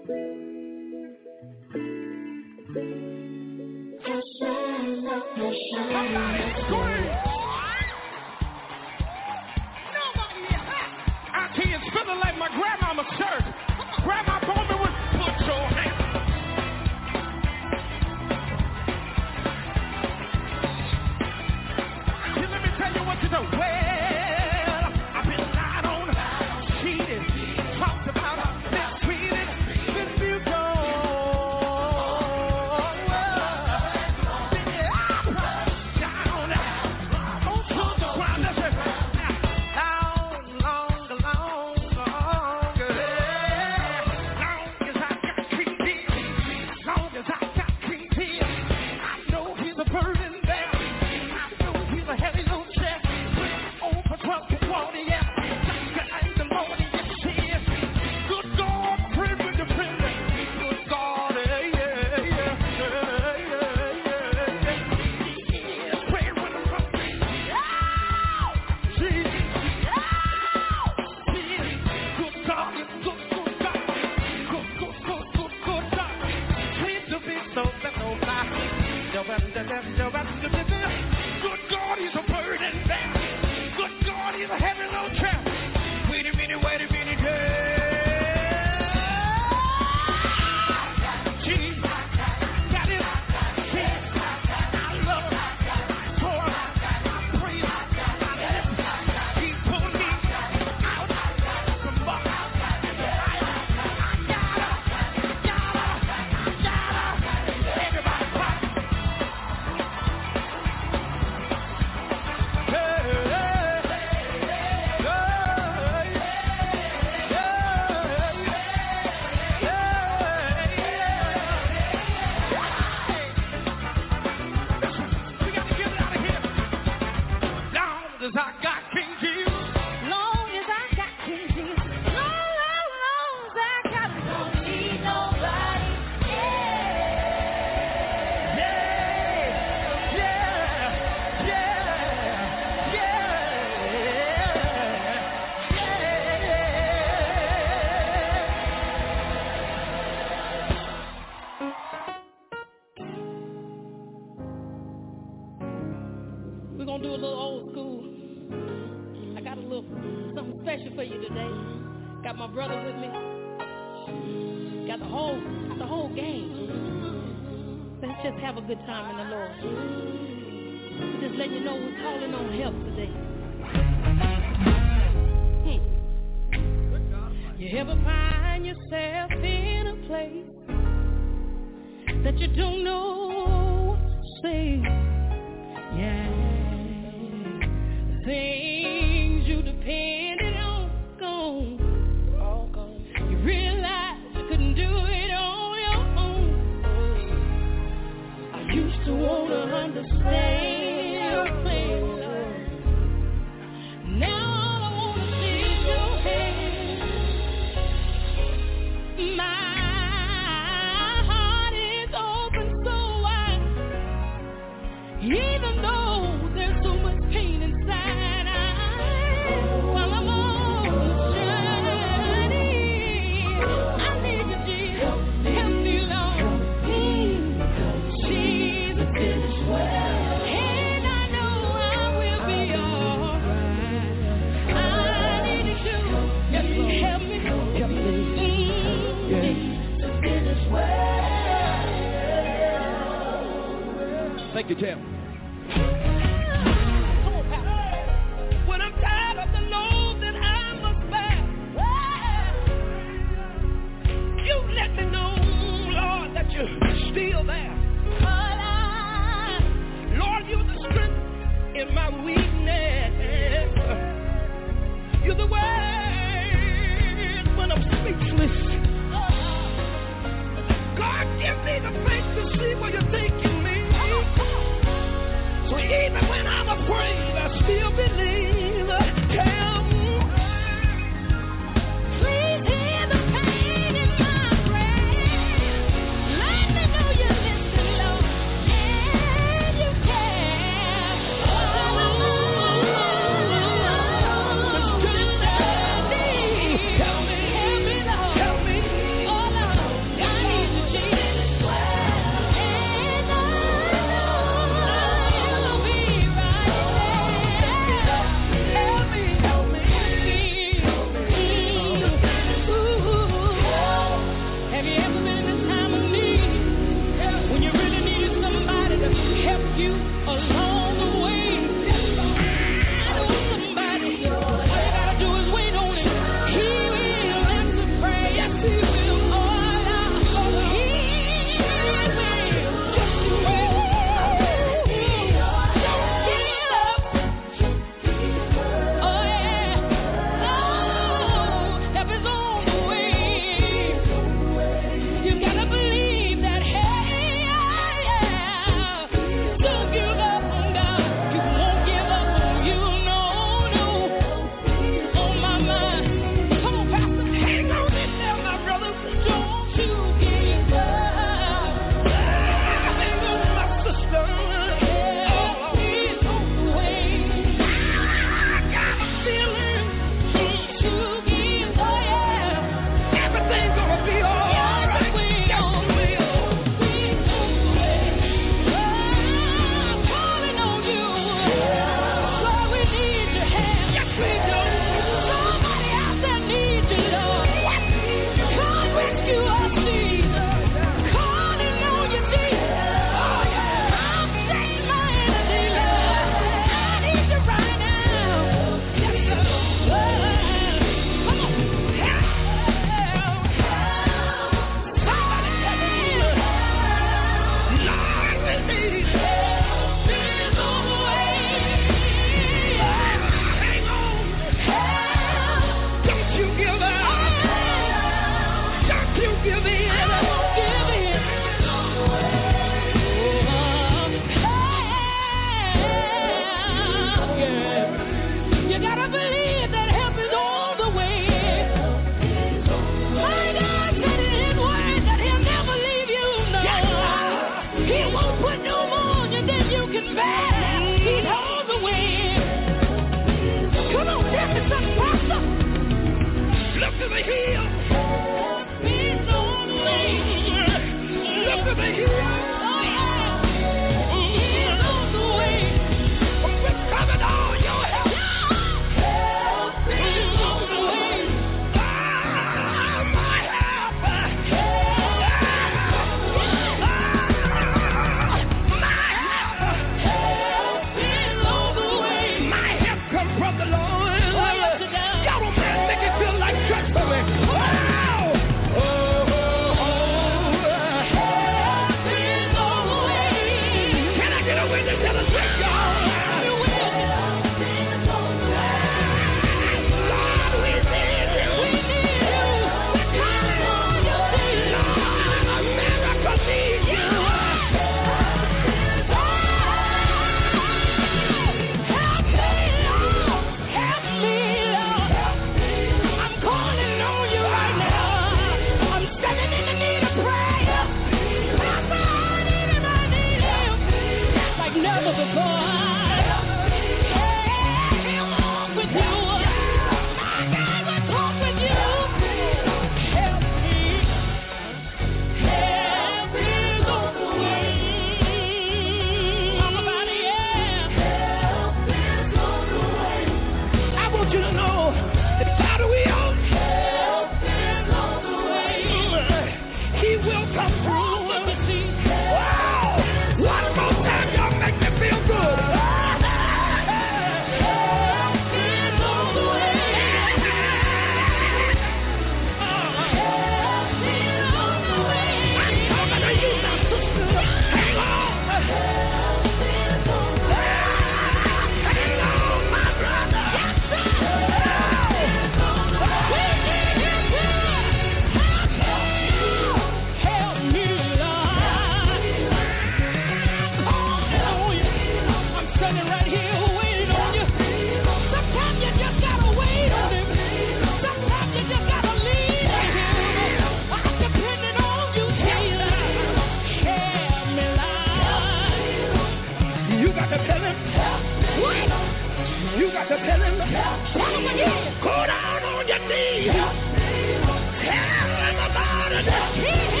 [596.11, 596.43] me.
[596.43, 598.03] Here
[598.49, 600.00] in the morning.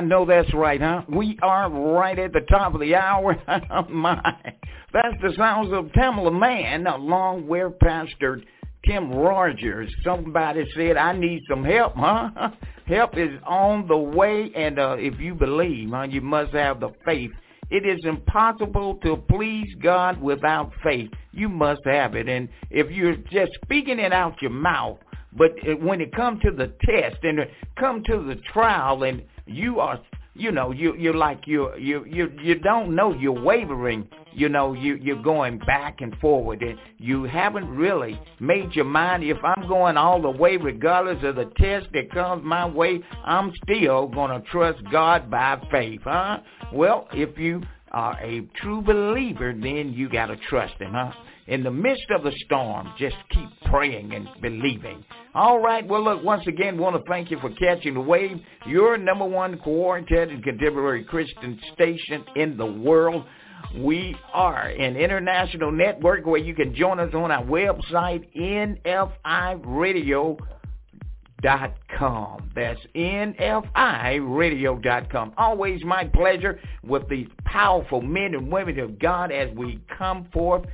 [0.00, 1.02] know that's right, huh?
[1.08, 3.36] We are right at the top of the hour.
[3.88, 4.20] My,
[4.92, 8.42] that's the sounds of Tamela Mann, along with Pastor
[8.84, 9.88] Tim Rogers.
[10.02, 12.50] Somebody said, I need some help, huh?
[12.86, 16.90] help is on the way, and uh, if you believe, huh, you must have the
[17.04, 17.30] faith.
[17.70, 21.10] It is impossible to please God without faith.
[21.32, 22.28] You must have it.
[22.28, 24.98] And if you're just speaking it out your mouth,
[25.36, 29.80] but when it comes to the test and it come to the trial and you
[29.80, 30.00] are
[30.34, 34.74] you know you you're like you you you you don't know you're wavering you know
[34.74, 39.66] you you're going back and forward and you haven't really made your mind if i'm
[39.66, 44.42] going all the way regardless of the test that comes my way i'm still to
[44.50, 46.38] trust god by faith huh?
[46.72, 51.12] Well if you are a true believer then you got to trust him huh
[51.48, 55.02] in the midst of the storm, just keep praying and believing.
[55.34, 55.86] All right.
[55.86, 58.40] Well, look, once again, want to thank you for catching the wave.
[58.66, 63.24] Your number one quartet and contemporary Christian station in the world.
[63.78, 70.38] We are an international network where you can join us on our website, nfiradio.com.
[72.54, 75.32] That's nfiradio.com.
[75.36, 80.66] Always my pleasure with these powerful men and women of God as we come forth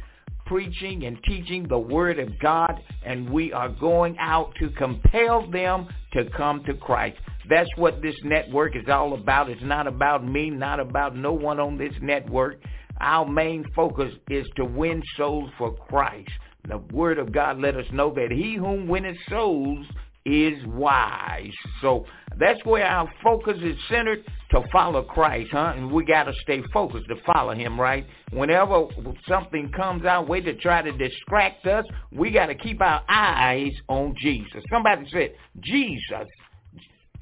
[0.53, 5.89] preaching and teaching the word of God, and we are going out to compel them
[6.13, 7.17] to come to Christ.
[7.49, 9.49] That's what this network is all about.
[9.49, 12.61] It's not about me, not about no one on this network.
[13.01, 16.31] Our main focus is to win souls for Christ.
[16.69, 19.87] The word of God let us know that he whom winneth souls
[20.25, 21.53] is wise.
[21.81, 22.07] So
[22.39, 25.75] that's where our focus is centered to follow Christ, huh?
[25.77, 28.07] And we got to stay focused to follow him, right?
[28.33, 28.87] Whenever
[29.29, 33.73] something comes our way to try to distract us, we got to keep our eyes
[33.89, 34.63] on Jesus.
[34.71, 36.29] Somebody said, Jesus.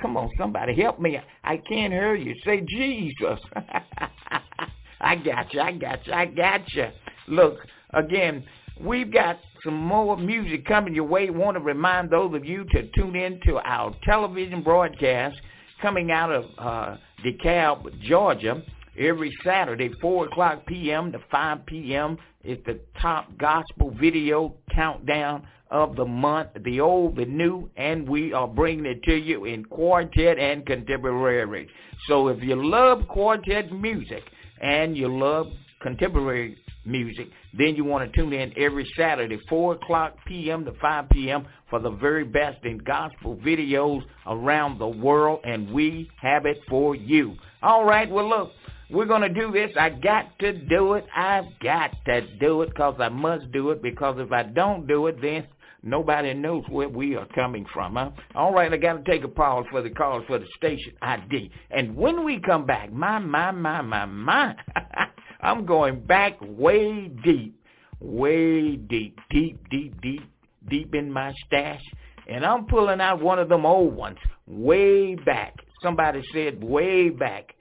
[0.01, 1.19] Come on, somebody help me.
[1.45, 2.35] I can't hear you.
[2.45, 3.39] Say Jesus.
[5.01, 5.61] I got you.
[5.61, 6.13] I got you.
[6.13, 6.89] I got you.
[7.29, 7.59] Look,
[7.93, 8.45] again,
[8.81, 11.31] we've got some more music coming your way.
[11.31, 15.41] Want to remind those of you to tune in to our television broadcast
[15.81, 18.63] coming out of uh, DeKalb, Georgia,
[18.99, 21.13] every Saturday, 4 o'clock p.m.
[21.13, 22.19] to 5 p.m.
[22.45, 28.33] is the top gospel video countdown of the month, the old, the new, and we
[28.33, 31.69] are bringing it to you in quartet and contemporary.
[32.09, 34.25] So if you love quartet music
[34.61, 35.47] and you love
[35.81, 40.65] contemporary music, then you want to tune in every Saturday, 4 o'clock p.m.
[40.65, 41.47] to 5 p.m.
[41.69, 46.95] for the very best in gospel videos around the world, and we have it for
[46.95, 47.35] you.
[47.63, 48.53] All right, well, look,
[48.91, 49.71] We're going to do this.
[49.79, 51.07] I got to do it.
[51.15, 55.07] I've got to do it because I must do it because if I don't do
[55.07, 55.47] it, then
[55.85, 57.95] nobody knows where we are coming from.
[57.95, 58.11] Huh?
[58.35, 61.53] All right, I got to take a pause for the calls for the station ID.
[61.71, 64.57] And when we come back, my, my, my, my, my,
[65.43, 67.61] I'm going back way deep,
[68.01, 70.23] way deep, deep, deep, deep,
[70.69, 71.83] deep in my stash.
[72.29, 75.55] And I'm pulling out one of them old ones way back.
[75.83, 77.55] Somebody said way back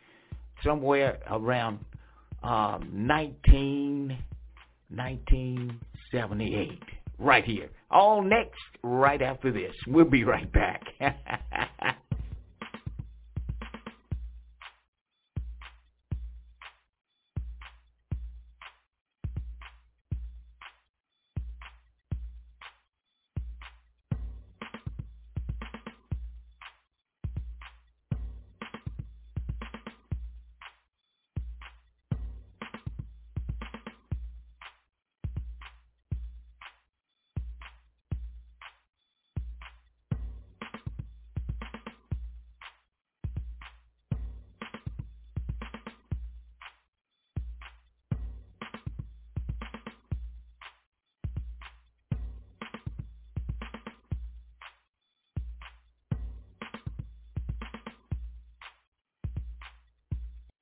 [0.64, 1.80] somewhere around
[2.43, 4.18] um, 19,
[4.89, 6.84] 1978,
[7.18, 7.69] right here.
[7.91, 9.73] All next, right after this.
[9.88, 10.84] We'll be right back.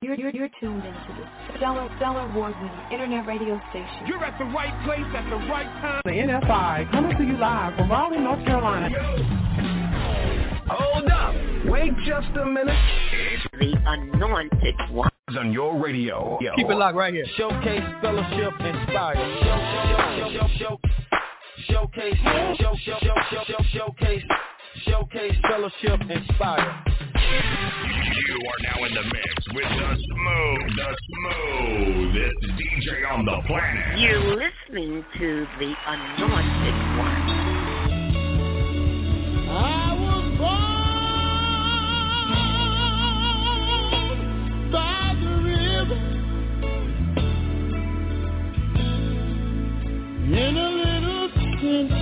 [0.08, 4.06] You're, you're, you're tuned into the Stellar, Stellar Award-winning Internet radio station.
[4.06, 6.00] You're at the right place at the right time.
[6.06, 8.88] The NFI coming to you live from Raleigh, North Carolina.
[10.66, 11.34] Hold up.
[11.66, 12.74] Wait just a minute.
[13.52, 15.10] The anointed one.
[15.36, 16.38] On your radio.
[16.40, 16.52] Yo.
[16.56, 17.26] Keep it locked right here.
[17.36, 19.14] Showcase, fellowship, inspire.
[19.42, 20.78] Show, show, show, show,
[21.68, 22.98] showcase, show, show, show,
[23.30, 24.22] show, show, showcase,
[24.86, 26.87] showcase, fellowship, inspire.
[27.28, 33.98] You are now in the mix with the smooth, the smoothest DJ on the planet.
[33.98, 37.22] You're listening to the anointed one.
[39.50, 40.68] I was born
[44.72, 46.00] by the river
[50.34, 51.28] in a little
[51.60, 51.92] tent.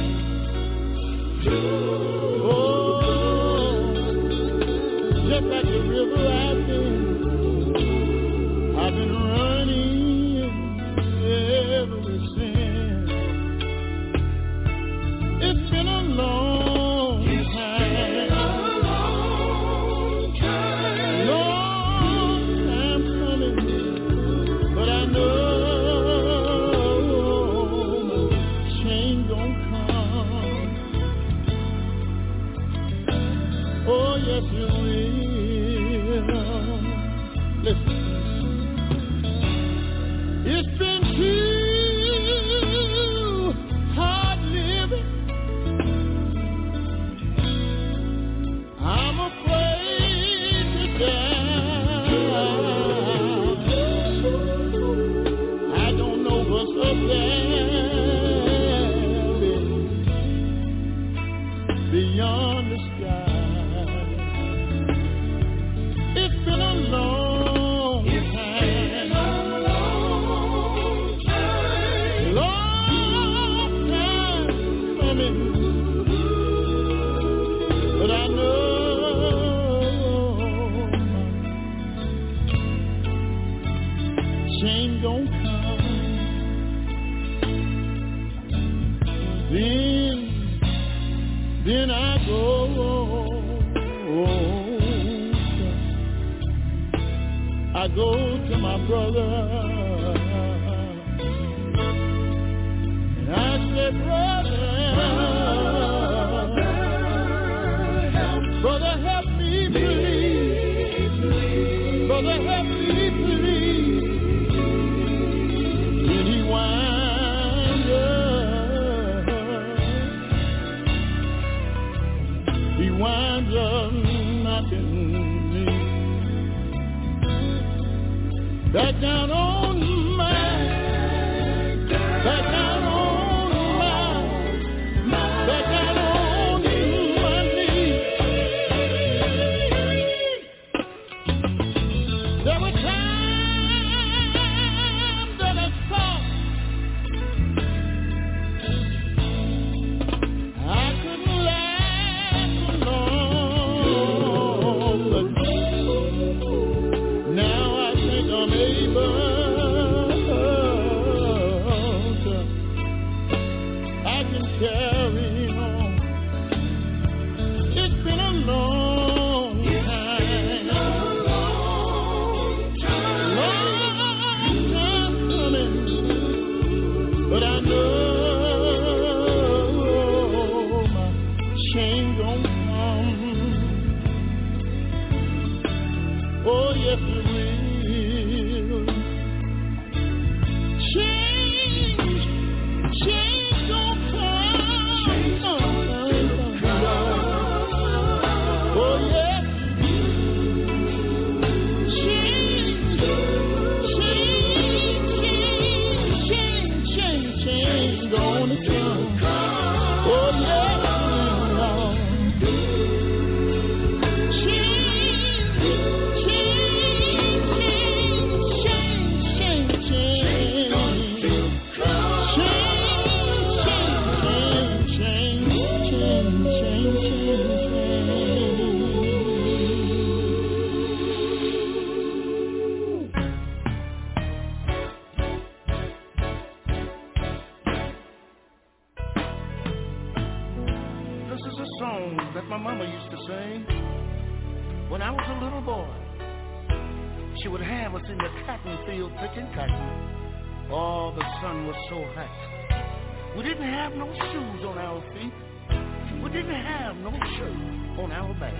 [256.36, 257.56] didn't have no shirt
[257.98, 258.52] on our back.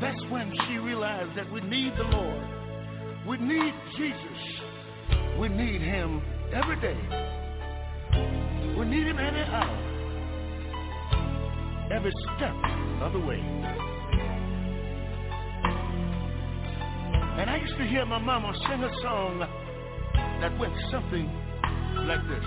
[0.00, 2.44] That's when she realized that we need the Lord.
[3.28, 4.40] We need Jesus.
[5.38, 6.20] We need him
[6.52, 6.98] every day.
[8.76, 9.78] We need him any hour.
[11.92, 12.54] Every step
[13.02, 13.38] of the way.
[17.38, 19.38] And I used to hear my mama sing a song
[20.40, 21.30] that went something
[22.04, 22.44] like this.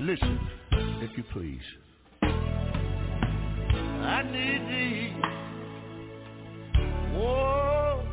[0.00, 0.59] Listen
[1.02, 1.62] if you please.
[3.86, 5.16] I need thee.
[7.14, 8.04] Whoa,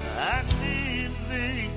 [0.00, 1.73] I need thee.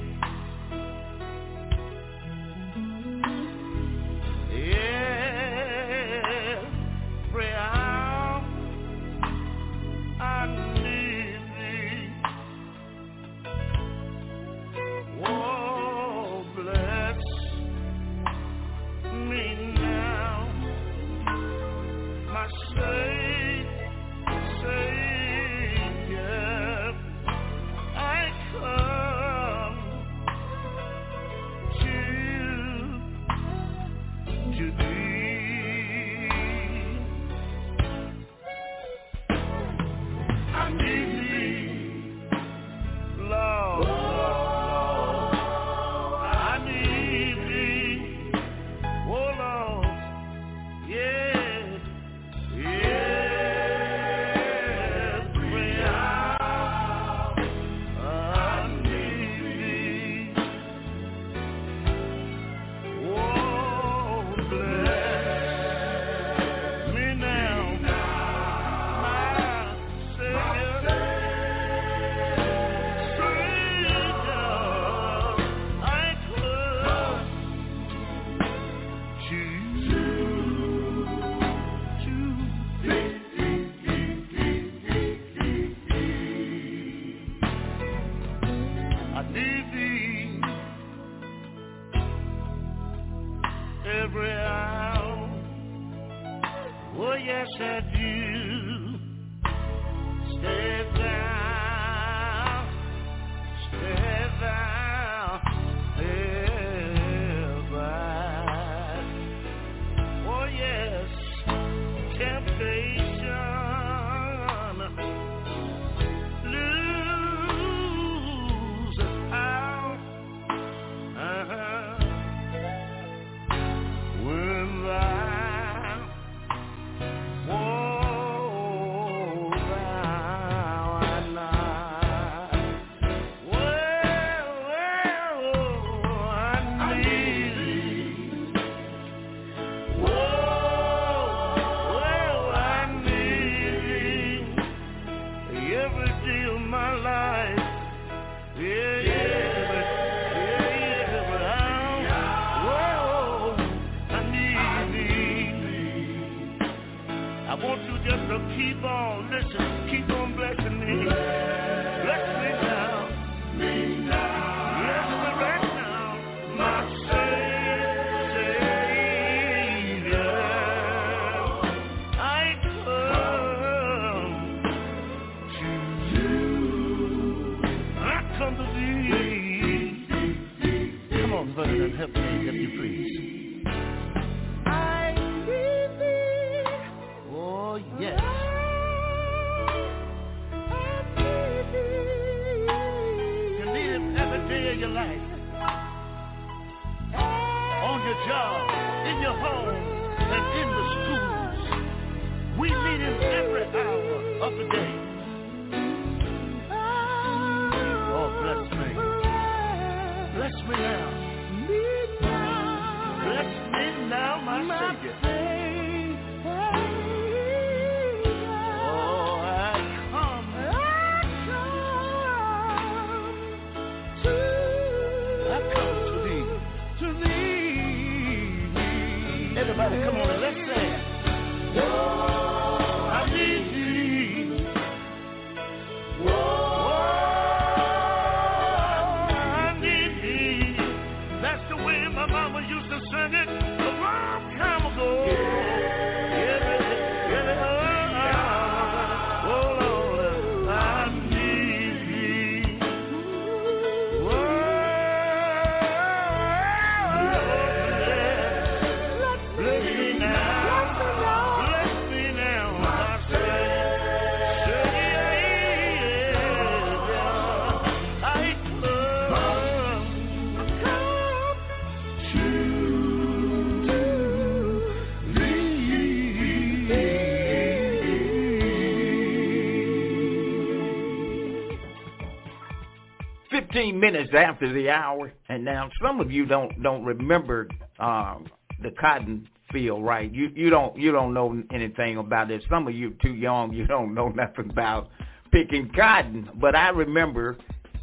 [283.88, 287.68] 15 minutes after the hour, and now some of you don't don't remember
[288.00, 288.46] um,
[288.82, 290.32] the cotton field, right?
[290.34, 292.64] You you don't you don't know anything about it.
[292.70, 295.10] Some of you too young, you don't know nothing about
[295.52, 296.50] picking cotton.
[296.56, 297.58] But I remember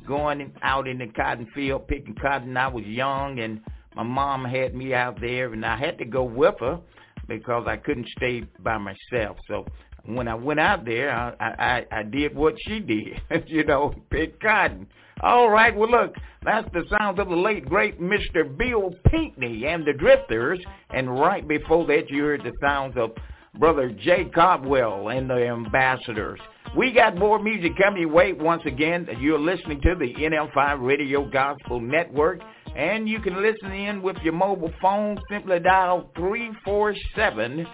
[0.07, 2.57] going out in the cotton field picking cotton.
[2.57, 3.61] I was young, and
[3.95, 6.81] my mom had me out there, and I had to go with her
[7.29, 9.37] because I couldn't stay by myself.
[9.49, 9.67] So
[10.07, 14.41] when I went out there, I I, I did what she did, you know, pick
[14.41, 14.87] cotton.
[15.23, 18.45] All right, well look, that's the sounds of the late great Mr.
[18.57, 20.61] Bill Pinkney and the Drifters,
[20.91, 23.13] and right before that you heard the sounds of
[23.59, 26.41] Brother Jay Cobwell and the Ambassadors.
[26.77, 28.33] We got more music coming your way.
[28.33, 32.41] Once again, you're listening to the NFI Radio Gospel Network,
[32.75, 35.17] and you can listen in with your mobile phone.
[35.31, 37.65] Simply dial 347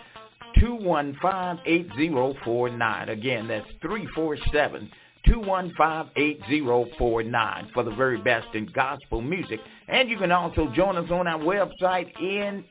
[0.57, 3.11] 215-8049.
[3.11, 4.91] Again, that's 347
[5.27, 9.61] 215-8049 for the very best in gospel music.
[9.89, 12.11] And you can also join us on our website,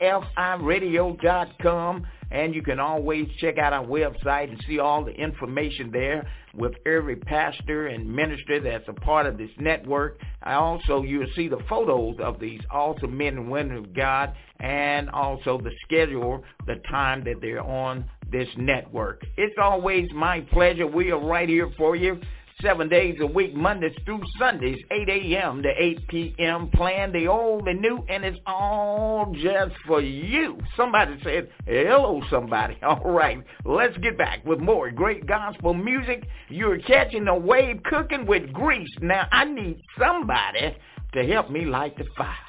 [0.01, 2.07] nfiradio.com.
[2.31, 6.73] And you can always check out our website and see all the information there with
[6.85, 10.19] every pastor and minister that's a part of this network.
[10.43, 15.09] I also, you'll see the photos of these awesome men and women of God and
[15.09, 19.23] also the schedule, the time that they're on this network.
[19.37, 20.85] It's always my pleasure.
[20.85, 22.19] We are right here for you
[22.61, 25.63] seven days a week, Mondays through Sundays, 8 a.m.
[25.63, 26.69] to 8 p.m.
[26.69, 30.57] Plan the old and new, and it's all just for you.
[30.75, 32.77] Somebody said, hello, somebody.
[32.83, 36.27] All right, let's get back with more great gospel music.
[36.49, 38.89] You're catching the wave cooking with grease.
[39.01, 40.75] Now, I need somebody
[41.13, 42.48] to help me light the fire.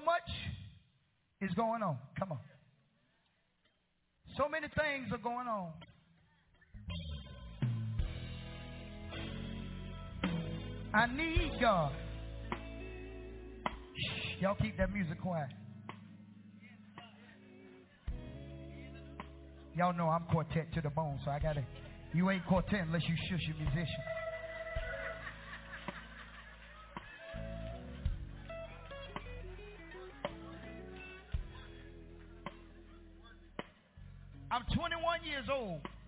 [0.00, 0.30] So much
[1.42, 1.98] is going on.
[2.18, 2.38] Come on.
[4.36, 5.72] So many things are going on.
[10.94, 11.92] I need God.
[14.40, 15.50] Y'all keep that music quiet.
[19.76, 21.64] Y'all know I'm quartet to the bone, so I gotta.
[22.12, 24.00] You ain't quartet unless you shush your musician.
[35.60, 35.99] Job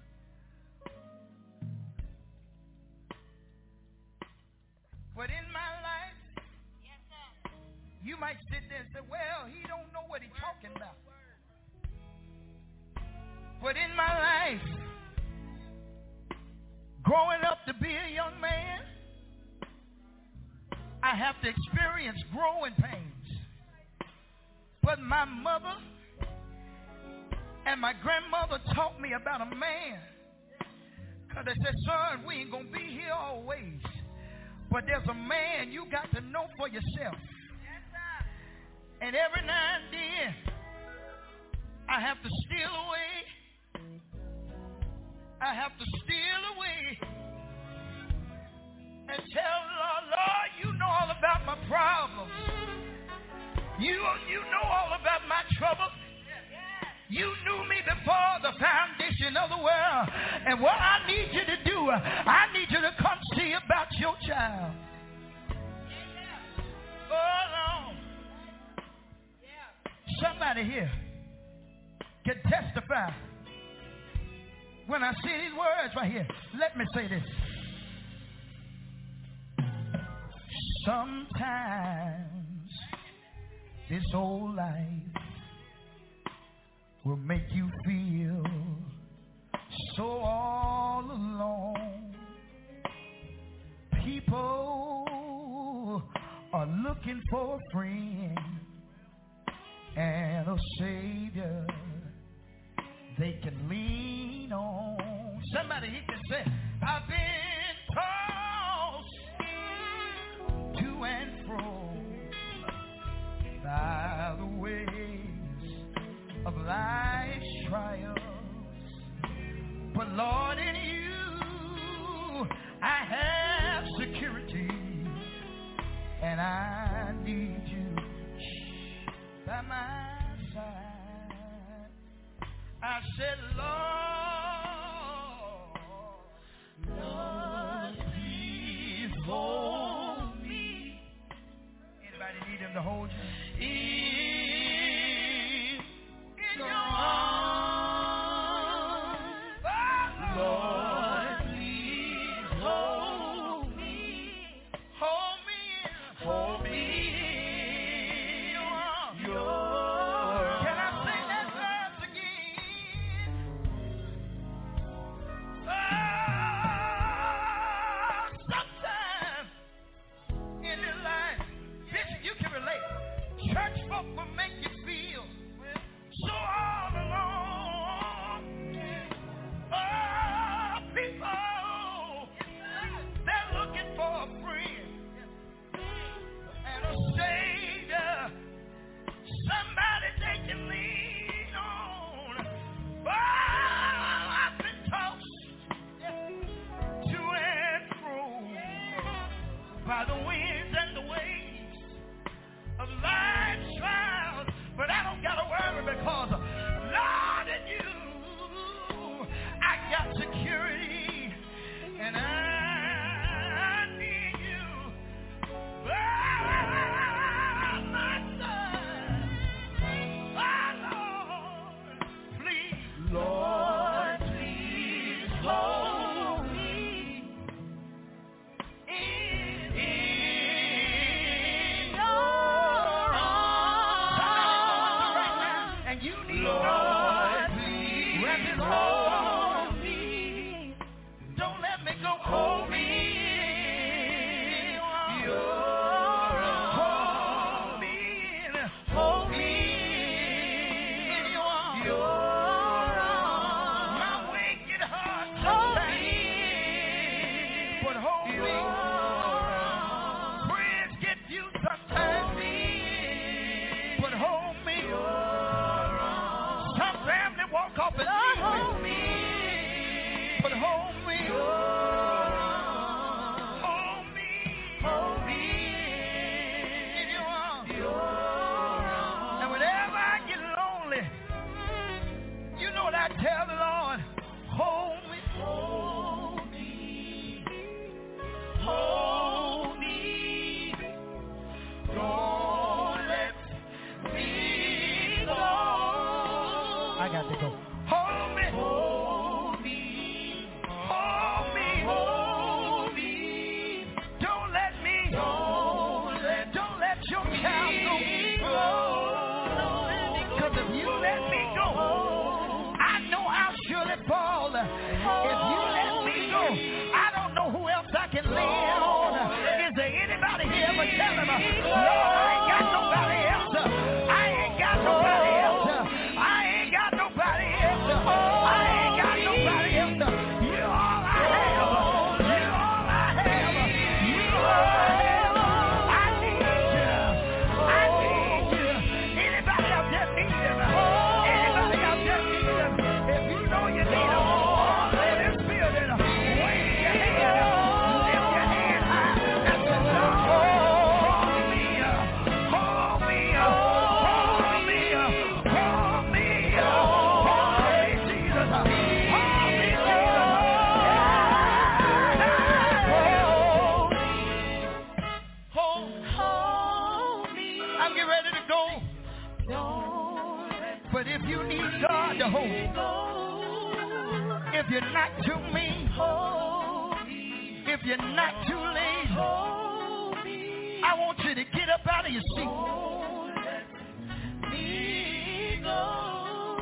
[374.72, 377.62] you're not too mean, hold me.
[377.66, 380.80] If you're not too late, hold me.
[380.82, 382.46] I want you to get up out of your seat.
[382.48, 386.56] Oh, let me go.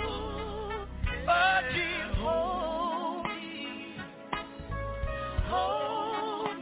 [1.28, 3.86] Oh, dear, hold me.
[5.46, 6.58] Hold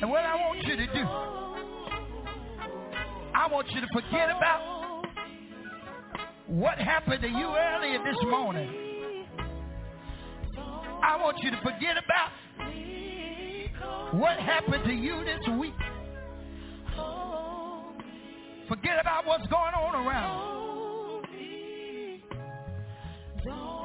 [0.00, 1.02] And what I want you to do,
[3.34, 4.69] I want you to forget about
[6.60, 8.68] what happened to you earlier this morning.
[11.02, 12.32] I want you to forget about
[14.12, 15.72] what happened to you this week.
[18.68, 21.24] Forget about what's going on around.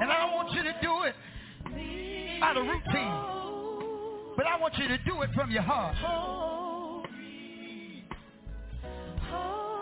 [0.01, 1.15] And I want you to do it
[2.43, 4.35] out of routine.
[4.35, 5.95] But I want you to do it from your heart.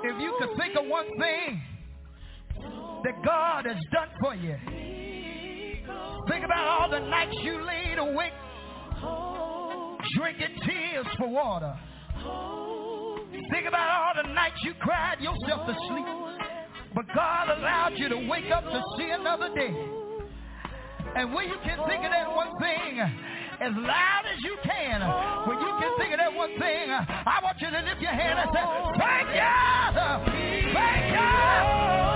[0.03, 1.59] If you could think of one thing
[3.03, 4.55] that God has done for you,
[6.29, 8.33] think about all the nights you laid awake
[10.15, 11.73] drinking tears for water.
[13.51, 16.05] Think about all the nights you cried yourself to sleep.
[16.95, 19.73] But God allowed you to wake up to see another day.
[21.15, 25.01] And when you can think of that one thing, as loud as you can,
[25.47, 28.39] when you can think of that one thing, I want you to lift your hand
[28.39, 28.63] and say,
[28.99, 30.73] thank you!
[30.73, 32.12] Thank you!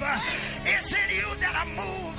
[0.00, 0.20] Live.
[0.66, 2.18] It's in you that I move.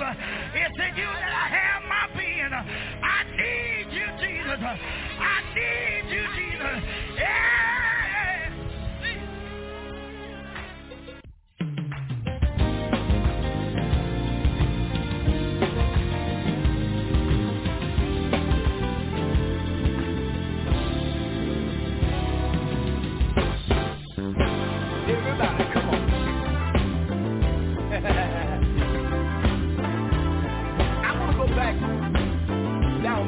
[0.54, 2.52] It's in you that I have my being.
[2.52, 4.60] I need you, Jesus.
[4.60, 6.82] I need you, Jesus.
[7.18, 7.75] Yeah.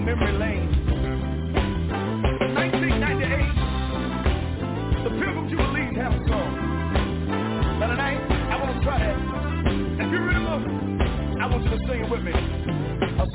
[0.09, 0.71] Memory lane.
[2.55, 6.51] 1998, the Pilgrim Jubilees have a song.
[7.79, 9.17] But tonight, I want to try that.
[10.01, 10.65] If you remember,
[11.43, 12.33] I want you to sing it with me.
[12.33, 13.27] Uh,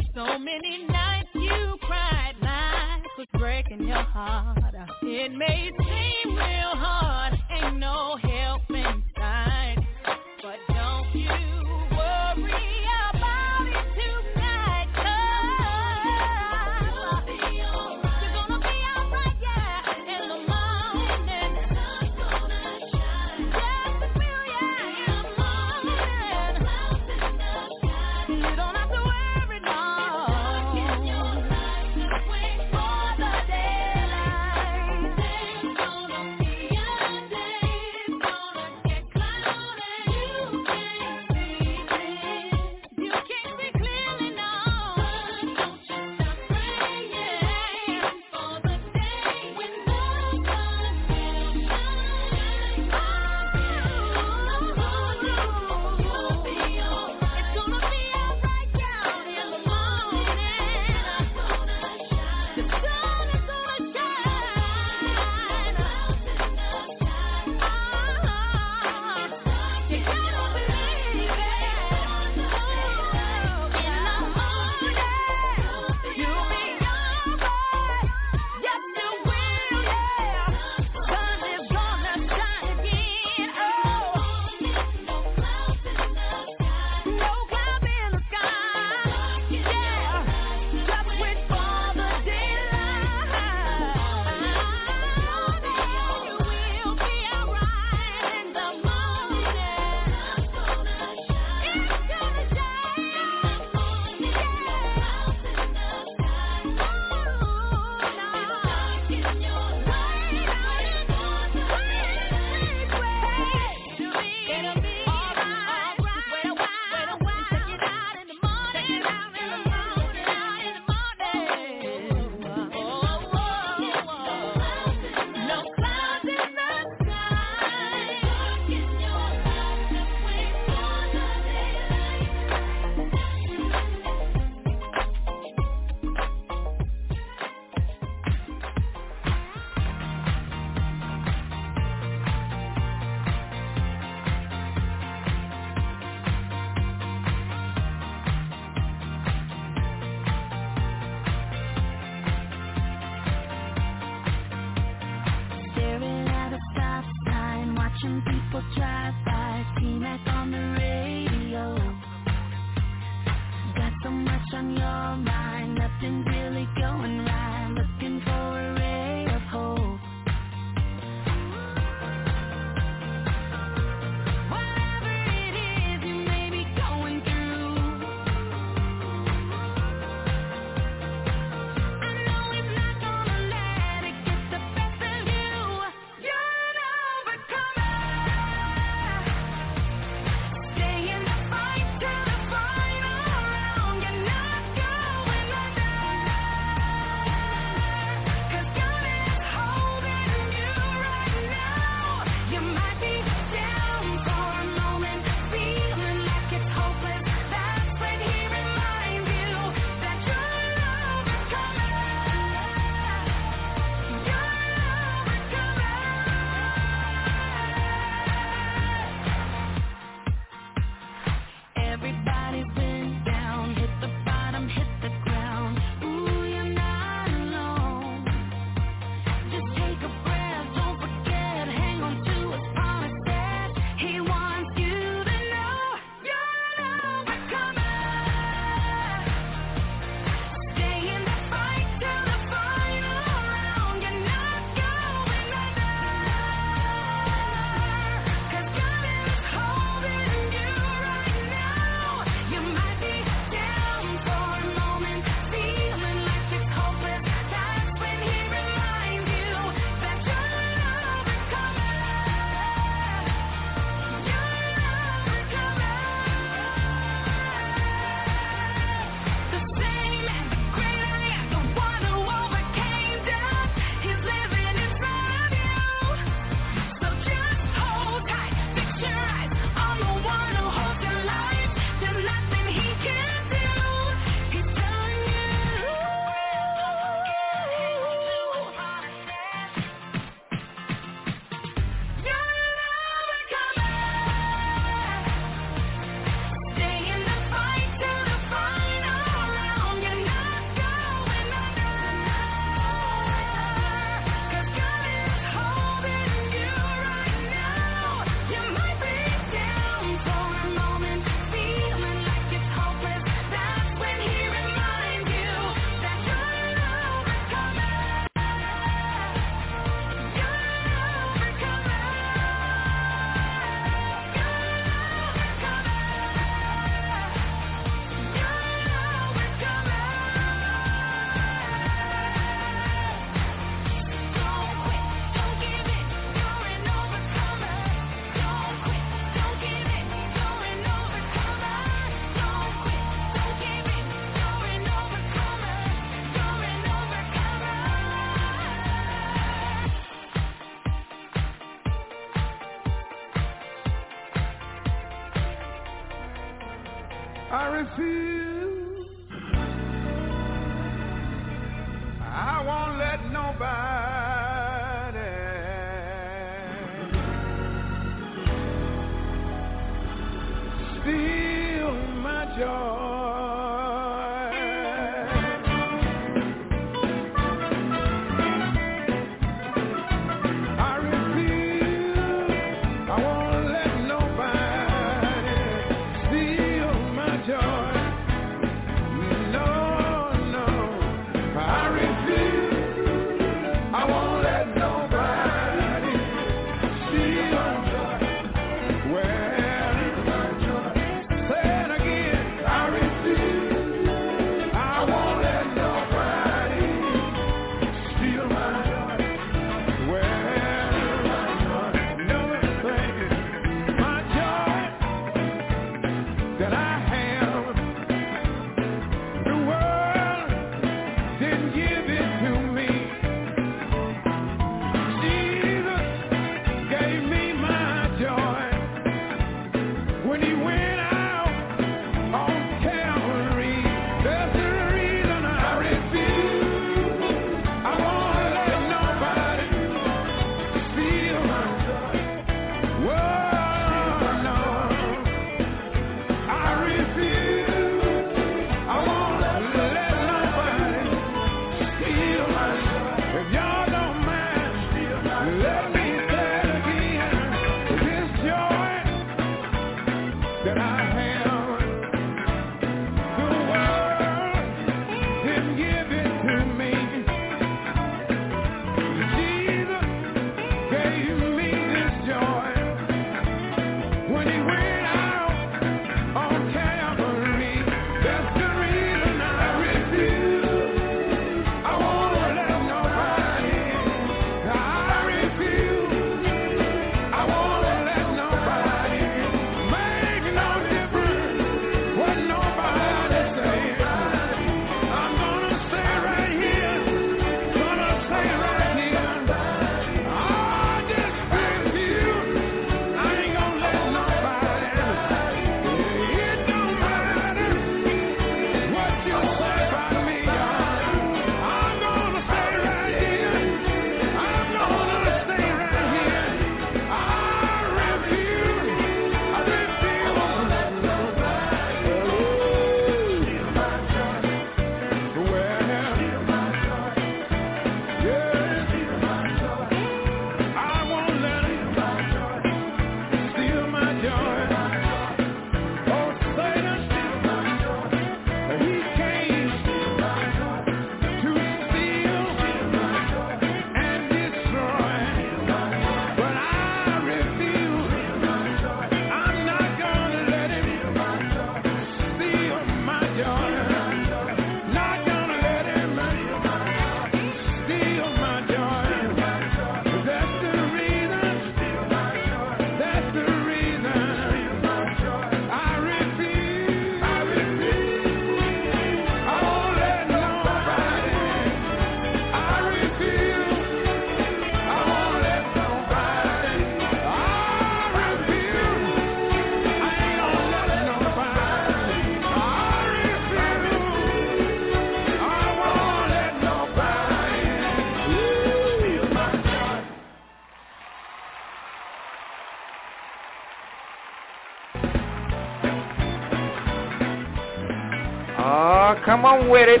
[599.70, 600.00] with it.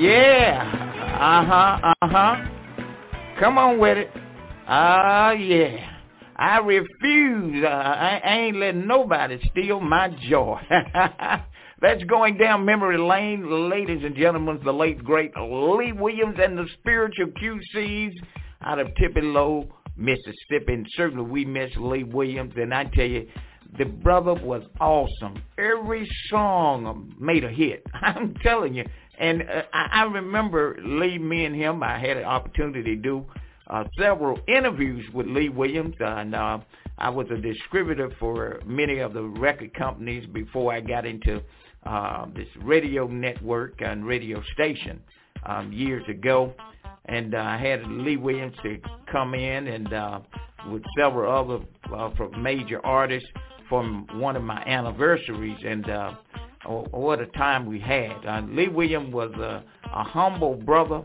[0.00, 0.80] Yeah.
[1.20, 2.36] Uh-huh, uh-huh.
[3.38, 4.10] Come on with it.
[4.66, 5.90] Ah, yeah.
[6.36, 7.64] I refuse.
[7.64, 10.58] Uh, I, ain't letting nobody steal my joy.
[11.82, 14.60] That's going down memory lane, ladies and gentlemen.
[14.64, 18.12] The late great Lee Williams and the Spiritual QCs
[18.62, 20.72] out of Tupelo, Mississippi.
[20.72, 22.54] And certainly we miss Lee Williams.
[22.56, 23.26] And I tell you,
[23.78, 25.42] the brother was awesome.
[25.58, 27.86] Every song made a hit.
[27.94, 28.84] I'm telling you.
[29.18, 33.26] And uh, I, remember Lee, me and him, I had an opportunity to do
[33.68, 35.94] uh, several interviews with Lee Williams.
[36.00, 36.58] And uh,
[36.98, 41.42] I was a distributor for many of the record companies before I got into
[41.84, 45.00] uh, this radio network and radio station
[45.44, 46.54] um, years ago.
[47.06, 48.78] And uh, I had Lee Williams to
[49.10, 50.20] come in and uh,
[50.70, 53.28] with several other uh, major artists
[53.70, 55.56] from one of my anniversaries.
[55.64, 56.14] And uh,
[56.68, 58.26] oh, what a time we had.
[58.26, 61.02] Uh, Lee Williams was a, a humble brother.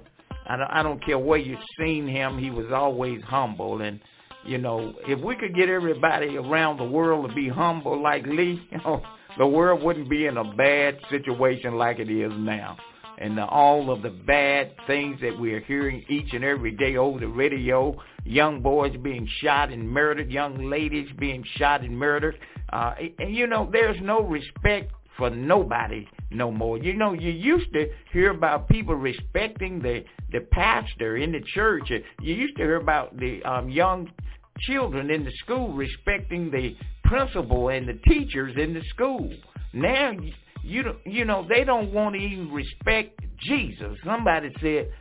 [0.47, 2.37] I don't, I don't care where you've seen him.
[2.37, 3.81] He was always humble.
[3.81, 4.01] And,
[4.45, 8.67] you know, if we could get everybody around the world to be humble like Lee,
[8.71, 9.01] you know,
[9.37, 12.77] the world wouldn't be in a bad situation like it is now.
[13.17, 16.97] And uh, all of the bad things that we are hearing each and every day
[16.97, 17.95] over the radio,
[18.25, 22.37] young boys being shot and murdered, young ladies being shot and murdered.
[22.71, 26.77] Uh, and, you know, there's no respect for nobody no more.
[26.77, 31.89] You know, you used to hear about people respecting the the pastor in the church.
[32.21, 34.11] You used to hear about the um, young
[34.59, 39.31] children in the school respecting the principal and the teachers in the school.
[39.73, 40.11] Now,
[40.63, 43.97] you you know, they don't want to even respect Jesus.
[44.03, 44.91] Somebody said,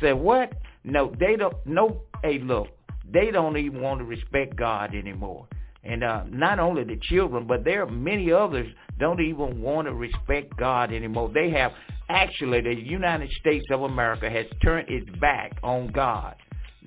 [0.00, 0.52] said what?
[0.84, 1.54] No, they don't.
[1.64, 2.68] No, hey, look,
[3.10, 5.46] they don't even want to respect God anymore.
[5.88, 8.68] And uh, not only the children, but there are many others
[9.00, 11.30] don't even want to respect God anymore.
[11.32, 11.72] They have
[12.10, 16.36] actually the United States of America has turned its back on God.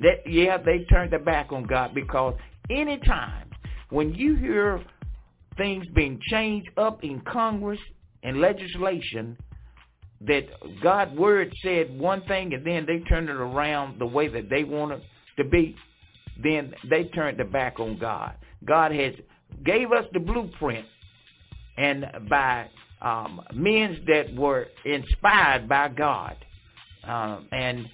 [0.01, 2.35] That yeah, they turned their back on God because
[2.69, 3.49] anytime
[3.89, 4.83] when you hear
[5.57, 7.79] things being changed up in Congress
[8.21, 9.35] and legislation
[10.27, 10.43] that
[10.83, 14.63] God's word said one thing and then they turned it around the way that they
[14.63, 15.03] want it
[15.37, 15.75] to be,
[16.43, 18.35] then they turned their back on God.
[18.65, 19.13] God has
[19.63, 20.85] gave us the blueprint
[21.77, 22.67] and by
[23.01, 26.35] um, men that were inspired by God.
[27.03, 27.89] Um, and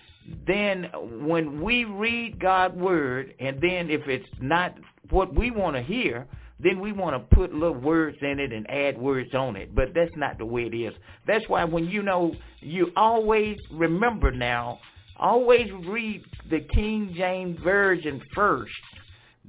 [0.46, 0.90] then
[1.26, 4.76] when we read God's word, and then if it's not
[5.10, 6.28] what we want to hear,
[6.60, 9.74] then we want to put little words in it and add words on it.
[9.74, 10.94] But that's not the way it is.
[11.26, 14.80] That's why when you know, you always remember now,
[15.18, 18.72] always read the King James Version first.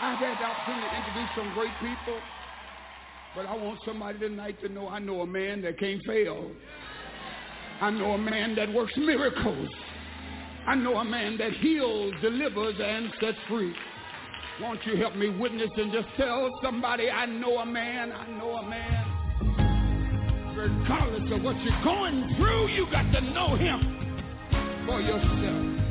[0.00, 2.20] I've had the opportunity to introduce some great people,
[3.34, 6.52] but I want somebody tonight to know I know a man that can't fail.
[7.80, 9.68] I know a man that works miracles.
[10.66, 13.72] I know a man that heals, delivers, and sets free.
[14.60, 18.56] Won't you help me witness and just tell somebody I know a man, I know
[18.56, 19.04] a man.
[20.56, 24.24] Regardless of what you're going through, you got to know him
[24.84, 25.87] for yourself.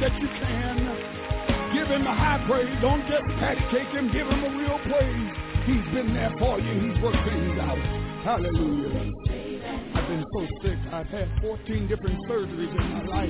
[0.00, 0.78] That you can.
[1.74, 2.70] Give him a high praise.
[2.80, 3.26] Don't just
[3.70, 4.10] cake him.
[4.12, 5.30] Give him a real praise.
[5.66, 6.72] He's been there for you.
[6.80, 7.78] He's worked things out.
[8.24, 9.10] Hallelujah.
[9.94, 10.78] I've been so sick.
[10.92, 13.28] I've had 14 different surgeries in my life.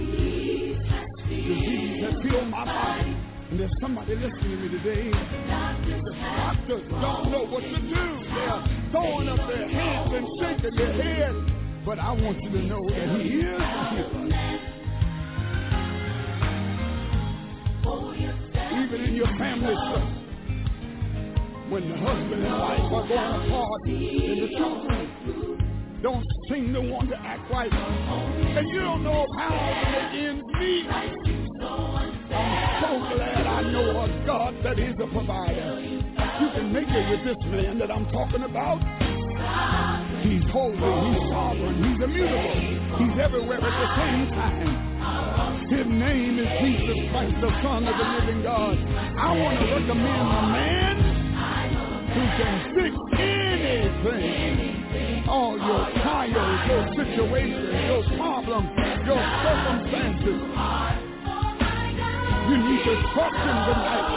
[1.29, 3.17] Disease has killed my body.
[3.51, 5.11] And there's somebody listening to me today.
[5.11, 8.21] The doctors don't know what to do.
[8.35, 11.51] They're throwing up their hands and shaking their heads.
[11.87, 14.78] But I want you to know that He is a healer.
[18.89, 19.75] In your family,
[21.68, 27.10] when the husband and wife are going apart and the children don't seem to want
[27.10, 29.50] to act right, and you don't know how
[29.92, 30.86] make ends meet.
[30.89, 31.12] I'm
[32.81, 35.81] so glad I know a God that He's a provider.
[35.81, 38.81] You can make it with this man that I'm talking about.
[40.23, 42.58] He's holy, He's sovereign, He's immutable,
[42.99, 44.89] He's everywhere at the same time.
[45.68, 48.76] His name is Jesus Christ, the Son of the living God.
[49.18, 50.97] I want to recommend a man
[52.15, 54.75] who can fix anything.
[55.28, 58.70] All your trials, your situations, your problems,
[59.07, 60.41] your circumstances.
[62.49, 64.08] You need to trust him tonight.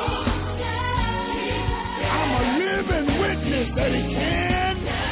[2.09, 4.50] I'm a living witness that he can.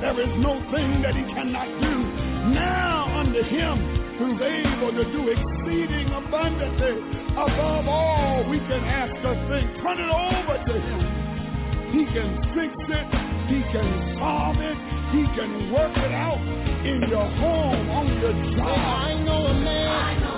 [0.00, 1.94] There is no thing that he cannot do.
[2.54, 3.76] Now unto him
[4.18, 7.02] who's able to do exceeding abundantly
[7.32, 9.66] above all we can ask or think.
[9.82, 11.28] Turn it over to him.
[11.90, 13.06] He can fix it.
[13.50, 14.78] He can solve it.
[15.10, 16.38] He can work it out
[16.86, 18.78] in your home, on your job.
[18.78, 20.37] I know a man.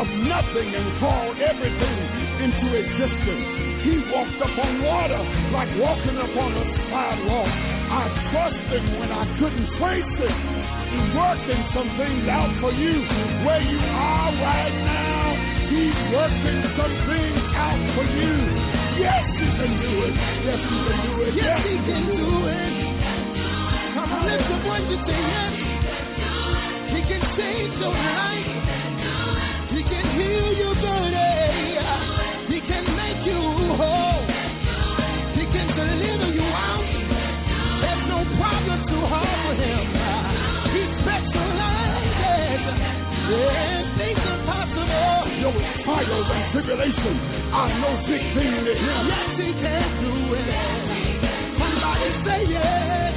[0.00, 1.96] Of nothing and called everything
[2.40, 3.44] into existence.
[3.84, 5.20] He walked upon water
[5.52, 7.52] like walking upon a sidewalk.
[7.52, 10.36] I trusted when I couldn't trace it.
[10.88, 13.04] He's working some things out for you.
[13.44, 15.36] Where you are right now,
[15.68, 18.34] He's working some things out for you.
[19.04, 20.14] Yes, He can do it.
[20.16, 21.32] Yes, He can do it.
[21.36, 22.72] Yes, He can do it.
[24.00, 25.52] Come on, lift your voice and say yes.
[26.88, 28.29] He can change your life.
[45.90, 47.20] Trials and tribulations
[47.52, 49.06] are no big thing to Him.
[49.10, 51.58] Yes, He can do it.
[51.58, 53.16] Somebody say yes.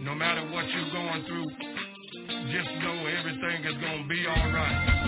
[0.00, 1.46] No matter what you're going through,
[2.50, 5.07] just know everything is going to be all right.